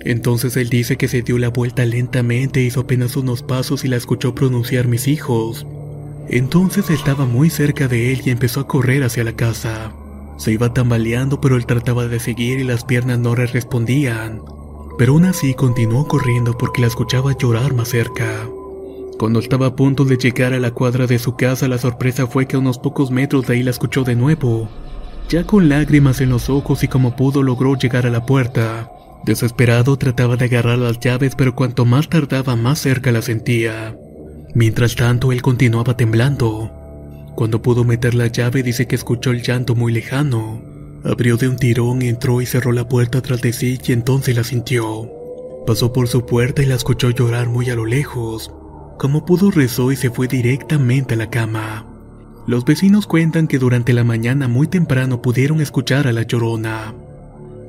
Entonces 0.00 0.56
él 0.56 0.68
dice 0.68 0.96
que 0.96 1.08
se 1.08 1.22
dio 1.22 1.38
la 1.38 1.48
vuelta 1.48 1.84
lentamente, 1.84 2.62
hizo 2.62 2.80
apenas 2.80 3.16
unos 3.16 3.42
pasos 3.42 3.84
y 3.84 3.88
la 3.88 3.96
escuchó 3.96 4.34
pronunciar 4.34 4.86
mis 4.86 5.08
hijos. 5.08 5.66
Entonces 6.28 6.90
estaba 6.90 7.26
muy 7.26 7.50
cerca 7.50 7.88
de 7.88 8.12
él 8.12 8.22
y 8.24 8.30
empezó 8.30 8.60
a 8.60 8.68
correr 8.68 9.02
hacia 9.02 9.24
la 9.24 9.32
casa. 9.32 9.92
Se 10.36 10.52
iba 10.52 10.72
tambaleando, 10.72 11.40
pero 11.40 11.56
él 11.56 11.66
trataba 11.66 12.08
de 12.08 12.20
seguir 12.20 12.60
y 12.60 12.64
las 12.64 12.84
piernas 12.84 13.18
no 13.18 13.34
le 13.34 13.46
respondían. 13.46 14.42
Pero 14.98 15.12
aún 15.12 15.24
así 15.24 15.54
continuó 15.54 16.06
corriendo 16.06 16.56
porque 16.56 16.80
la 16.80 16.86
escuchaba 16.86 17.36
llorar 17.36 17.74
más 17.74 17.88
cerca. 17.88 18.48
Cuando 19.18 19.40
estaba 19.40 19.66
a 19.66 19.76
punto 19.76 20.04
de 20.04 20.18
llegar 20.18 20.52
a 20.52 20.60
la 20.60 20.72
cuadra 20.72 21.06
de 21.06 21.18
su 21.18 21.36
casa, 21.36 21.68
la 21.68 21.78
sorpresa 21.78 22.26
fue 22.26 22.46
que 22.46 22.56
a 22.56 22.58
unos 22.58 22.78
pocos 22.78 23.10
metros 23.10 23.46
de 23.46 23.54
ahí 23.54 23.62
la 23.62 23.70
escuchó 23.70 24.04
de 24.04 24.14
nuevo. 24.14 24.68
Ya 25.28 25.44
con 25.44 25.68
lágrimas 25.68 26.20
en 26.20 26.28
los 26.28 26.50
ojos 26.50 26.84
y 26.84 26.88
como 26.88 27.16
pudo 27.16 27.42
logró 27.42 27.74
llegar 27.76 28.06
a 28.06 28.10
la 28.10 28.26
puerta. 28.26 28.90
Desesperado 29.24 29.96
trataba 29.96 30.36
de 30.36 30.44
agarrar 30.44 30.78
las 30.78 31.00
llaves, 31.00 31.34
pero 31.34 31.54
cuanto 31.54 31.84
más 31.84 32.08
tardaba 32.08 32.56
más 32.56 32.78
cerca 32.78 33.10
la 33.10 33.22
sentía. 33.22 33.96
Mientras 34.54 34.94
tanto, 34.94 35.32
él 35.32 35.42
continuaba 35.42 35.96
temblando. 35.96 36.70
Cuando 37.36 37.60
pudo 37.60 37.84
meter 37.84 38.14
la 38.14 38.28
llave 38.28 38.62
dice 38.62 38.86
que 38.86 38.94
escuchó 38.94 39.30
el 39.30 39.42
llanto 39.42 39.74
muy 39.74 39.92
lejano. 39.92 40.62
Abrió 41.04 41.36
de 41.36 41.48
un 41.48 41.56
tirón, 41.56 42.00
entró 42.00 42.40
y 42.40 42.46
cerró 42.46 42.72
la 42.72 42.88
puerta 42.88 43.20
tras 43.20 43.42
de 43.42 43.52
sí 43.52 43.78
y 43.86 43.92
entonces 43.92 44.34
la 44.34 44.42
sintió. 44.42 45.10
Pasó 45.66 45.92
por 45.92 46.08
su 46.08 46.24
puerta 46.24 46.62
y 46.62 46.66
la 46.66 46.76
escuchó 46.76 47.10
llorar 47.10 47.50
muy 47.50 47.68
a 47.68 47.76
lo 47.76 47.84
lejos. 47.84 48.50
Como 48.98 49.26
pudo 49.26 49.50
rezó 49.50 49.92
y 49.92 49.96
se 49.96 50.08
fue 50.08 50.28
directamente 50.28 51.12
a 51.12 51.18
la 51.18 51.28
cama. 51.28 51.86
Los 52.46 52.64
vecinos 52.64 53.06
cuentan 53.06 53.48
que 53.48 53.58
durante 53.58 53.92
la 53.92 54.02
mañana 54.02 54.48
muy 54.48 54.66
temprano 54.66 55.20
pudieron 55.20 55.60
escuchar 55.60 56.06
a 56.06 56.12
la 56.12 56.22
llorona. 56.22 56.94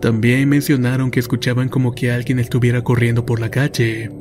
También 0.02 0.48
mencionaron 0.48 1.12
que 1.12 1.20
escuchaban 1.20 1.68
como 1.68 1.94
que 1.94 2.10
alguien 2.10 2.40
estuviera 2.40 2.86
corriendo 2.86 3.26
por 3.26 3.42
la 3.42 3.52
calle. 3.52 4.12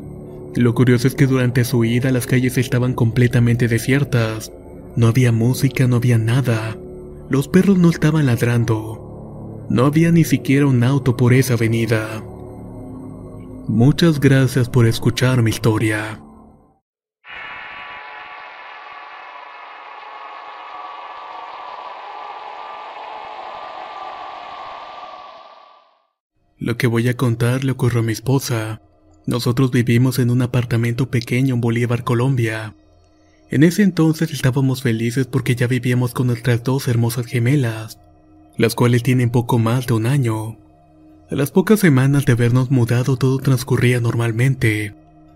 Lo 0.57 0.75
curioso 0.75 1.07
es 1.07 1.15
que 1.15 1.29
durante 1.29 1.63
su 1.63 1.85
ida 1.85 2.11
las 2.11 2.27
calles 2.27 2.59
estaban 2.59 2.95
completamente 2.95 3.69
desiertas. 3.69 4.51
No 4.97 5.09
había 5.09 5.31
música, 5.31 5.87
no 5.87 5.97
había 5.97 6.17
nada. 6.17 6.75
Los 7.29 7.49
perros 7.49 7.77
no 7.77 7.91
estaban 7.91 8.25
ladrando. 8.25 9.67
No 9.69 9.85
había 9.85 10.11
ni 10.11 10.25
siquiera 10.25 10.67
un 10.67 10.83
auto 10.83 11.19
por 11.19 11.35
esa 11.35 11.53
avenida. 11.55 12.23
Muchas 13.69 14.21
gracias 14.21 14.71
por 14.71 14.87
escuchar 14.87 15.43
mi 15.43 15.51
historia. 15.51 16.23
Lo 26.59 26.79
que 26.79 26.87
voy 26.87 27.09
a 27.09 27.17
contar 27.19 27.65
le 27.65 27.73
ocurrió 27.73 28.01
a 28.01 28.03
mi 28.03 28.13
esposa. 28.13 28.81
Nosotros 29.27 29.73
vivimos 29.73 30.19
en 30.19 30.31
un 30.31 30.41
apartamento 30.41 31.11
pequeño 31.11 31.57
en 31.57 31.61
Bolívar, 31.61 32.03
Colombia. 32.03 32.75
En 33.49 33.63
ese 33.63 33.83
entonces 33.83 34.33
estábamos 34.33 34.83
felices 34.83 35.27
porque 35.27 35.55
ya 35.55 35.67
vivíamos 35.67 36.13
con 36.13 36.27
nuestras 36.27 36.65
dos 36.65 36.89
hermosas 36.89 37.27
gemelas, 37.27 37.99
las 38.57 38.75
cuales 38.75 39.03
tienen 39.03 39.31
poco 39.31 39.59
más 39.59 39.87
de 39.87 39.95
un 39.95 40.07
año. 40.07 40.59
A 41.31 41.35
las 41.35 41.51
pocas 41.51 41.81
semanas 41.81 42.25
de 42.25 42.33
habernos 42.33 42.71
mudado 42.71 43.17
todo 43.17 43.39
transcurría 43.39 44.01
normalmente. 44.01 44.95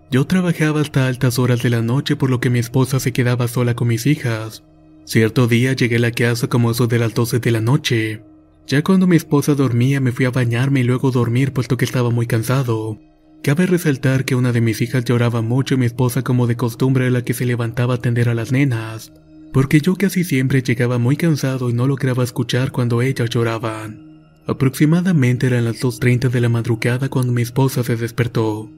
Yo 0.09 0.25
trabajaba 0.25 0.81
hasta 0.81 1.07
altas 1.07 1.39
horas 1.39 1.61
de 1.61 1.69
la 1.69 1.81
noche 1.81 2.17
por 2.17 2.29
lo 2.29 2.41
que 2.41 2.49
mi 2.49 2.59
esposa 2.59 2.99
se 2.99 3.13
quedaba 3.13 3.47
sola 3.47 3.75
con 3.75 3.87
mis 3.87 4.05
hijas. 4.05 4.63
Cierto 5.05 5.47
día 5.47 5.73
llegué 5.73 5.95
a 5.95 5.99
la 5.99 6.11
casa 6.11 6.47
como 6.47 6.71
eso 6.71 6.87
de 6.87 6.99
las 6.99 7.13
12 7.13 7.39
de 7.39 7.51
la 7.51 7.61
noche. 7.61 8.23
Ya 8.67 8.83
cuando 8.83 9.07
mi 9.07 9.15
esposa 9.15 9.55
dormía 9.55 9.99
me 10.01 10.11
fui 10.11 10.25
a 10.25 10.31
bañarme 10.31 10.81
y 10.81 10.83
luego 10.83 11.11
dormir 11.11 11.53
puesto 11.53 11.77
que 11.77 11.85
estaba 11.85 12.09
muy 12.09 12.27
cansado. 12.27 12.99
Cabe 13.43 13.65
resaltar 13.65 14.23
que 14.23 14.35
una 14.35 14.51
de 14.51 14.61
mis 14.61 14.81
hijas 14.81 15.03
lloraba 15.03 15.41
mucho 15.41 15.73
y 15.73 15.77
mi 15.77 15.87
esposa 15.87 16.21
como 16.21 16.45
de 16.45 16.55
costumbre 16.55 17.09
la 17.09 17.23
que 17.23 17.33
se 17.33 17.45
levantaba 17.45 17.95
a 17.95 17.97
atender 17.97 18.29
a 18.29 18.35
las 18.35 18.51
nenas, 18.51 19.11
porque 19.51 19.81
yo 19.81 19.95
casi 19.95 20.23
siempre 20.23 20.61
llegaba 20.61 20.99
muy 20.99 21.17
cansado 21.17 21.69
y 21.69 21.73
no 21.73 21.87
lograba 21.87 22.23
escuchar 22.23 22.71
cuando 22.71 23.01
ellas 23.01 23.31
lloraban. 23.31 24.11
Aproximadamente 24.45 25.47
eran 25.47 25.65
las 25.65 25.81
2.30 25.81 26.29
de 26.29 26.41
la 26.41 26.49
madrugada 26.49 27.09
cuando 27.09 27.33
mi 27.33 27.41
esposa 27.41 27.83
se 27.83 27.95
despertó. 27.95 28.69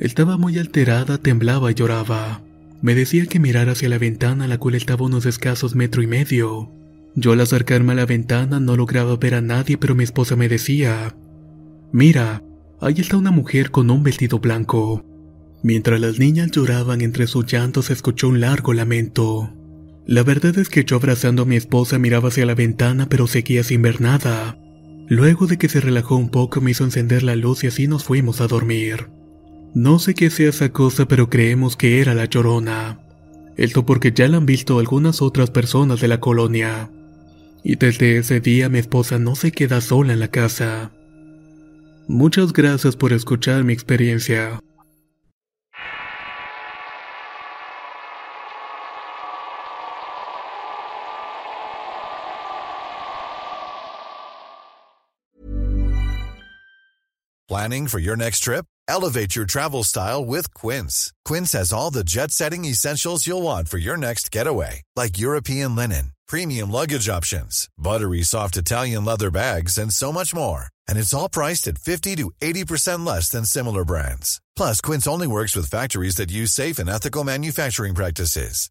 Estaba 0.00 0.36
muy 0.36 0.58
alterada, 0.58 1.18
temblaba 1.18 1.70
y 1.70 1.74
lloraba. 1.74 2.42
Me 2.82 2.96
decía 2.96 3.26
que 3.26 3.38
mirara 3.38 3.72
hacia 3.72 3.88
la 3.88 3.98
ventana 3.98 4.48
la 4.48 4.58
cual 4.58 4.74
estaba 4.74 5.06
unos 5.06 5.26
escasos 5.26 5.76
metro 5.76 6.02
y 6.02 6.08
medio. 6.08 6.72
Yo 7.14 7.32
al 7.32 7.40
acercarme 7.40 7.92
a 7.92 7.96
la 7.96 8.06
ventana 8.06 8.58
no 8.58 8.76
lograba 8.76 9.16
ver 9.16 9.34
a 9.34 9.40
nadie, 9.40 9.76
pero 9.76 9.94
mi 9.94 10.04
esposa 10.04 10.34
me 10.36 10.48
decía, 10.48 11.16
Mira, 11.90 12.42
ahí 12.80 12.94
está 12.98 13.16
una 13.16 13.30
mujer 13.30 13.70
con 13.70 13.90
un 13.90 14.02
vestido 14.02 14.38
blanco. 14.38 15.04
Mientras 15.62 16.00
las 16.00 16.18
niñas 16.18 16.50
lloraban 16.52 17.00
entre 17.00 17.26
sus 17.26 17.46
llantos 17.46 17.90
escuchó 17.90 18.28
un 18.28 18.40
largo 18.40 18.72
lamento. 18.72 19.52
La 20.06 20.22
verdad 20.22 20.56
es 20.58 20.68
que 20.68 20.84
yo 20.84 20.96
abrazando 20.96 21.42
a 21.42 21.46
mi 21.46 21.56
esposa 21.56 21.98
miraba 21.98 22.28
hacia 22.28 22.46
la 22.46 22.54
ventana 22.54 23.08
pero 23.08 23.26
seguía 23.26 23.64
sin 23.64 23.82
ver 23.82 24.00
nada. 24.00 24.58
Luego 25.08 25.46
de 25.46 25.58
que 25.58 25.68
se 25.68 25.80
relajó 25.80 26.16
un 26.16 26.30
poco 26.30 26.60
me 26.60 26.70
hizo 26.70 26.84
encender 26.84 27.22
la 27.22 27.34
luz 27.34 27.64
y 27.64 27.66
así 27.66 27.88
nos 27.88 28.04
fuimos 28.04 28.40
a 28.40 28.46
dormir. 28.46 29.08
No 29.74 29.98
sé 29.98 30.14
qué 30.14 30.30
sea 30.30 30.50
esa 30.50 30.70
cosa 30.70 31.06
pero 31.08 31.28
creemos 31.28 31.76
que 31.76 32.00
era 32.00 32.14
la 32.14 32.26
llorona. 32.26 33.00
Esto 33.56 33.84
porque 33.84 34.12
ya 34.12 34.28
la 34.28 34.36
han 34.36 34.46
visto 34.46 34.78
algunas 34.78 35.20
otras 35.20 35.50
personas 35.50 36.00
de 36.00 36.08
la 36.08 36.20
colonia. 36.20 36.90
Y 37.64 37.74
desde 37.74 38.18
ese 38.18 38.40
día 38.40 38.68
mi 38.68 38.78
esposa 38.78 39.18
no 39.18 39.34
se 39.34 39.50
queda 39.50 39.80
sola 39.80 40.12
en 40.12 40.20
la 40.20 40.28
casa. 40.28 40.92
Muchas 42.08 42.54
gracias 42.54 42.96
por 42.96 43.12
escuchar 43.12 43.64
mi 43.64 43.74
experiencia. 43.74 44.58
Planning 57.46 57.88
for 57.88 57.98
your 57.98 58.16
next 58.16 58.40
trip? 58.40 58.64
Elevate 58.88 59.34
your 59.36 59.44
travel 59.44 59.84
style 59.84 60.24
with 60.24 60.52
Quince. 60.54 61.12
Quince 61.26 61.52
has 61.52 61.72
all 61.72 61.90
the 61.90 62.04
jet 62.04 62.30
setting 62.30 62.64
essentials 62.64 63.26
you'll 63.26 63.42
want 63.42 63.68
for 63.68 63.78
your 63.78 63.98
next 63.98 64.30
getaway, 64.30 64.82
like 64.96 65.18
European 65.18 65.76
linen, 65.76 66.12
premium 66.26 66.70
luggage 66.70 67.08
options, 67.08 67.68
buttery 67.76 68.22
soft 68.22 68.56
Italian 68.56 69.04
leather 69.04 69.30
bags, 69.30 69.76
and 69.76 69.92
so 69.92 70.10
much 70.12 70.34
more. 70.34 70.68
And 70.88 70.98
it's 70.98 71.14
all 71.14 71.28
priced 71.28 71.66
at 71.66 71.78
50 71.78 72.16
to 72.16 72.30
80% 72.40 73.04
less 73.04 73.28
than 73.28 73.44
similar 73.44 73.84
brands. 73.84 74.40
Plus, 74.54 74.80
Quince 74.80 75.08
only 75.08 75.26
works 75.26 75.56
with 75.56 75.70
factories 75.70 76.16
that 76.16 76.30
use 76.30 76.52
safe 76.52 76.78
and 76.78 76.88
ethical 76.88 77.24
manufacturing 77.24 77.94
practices. 77.94 78.70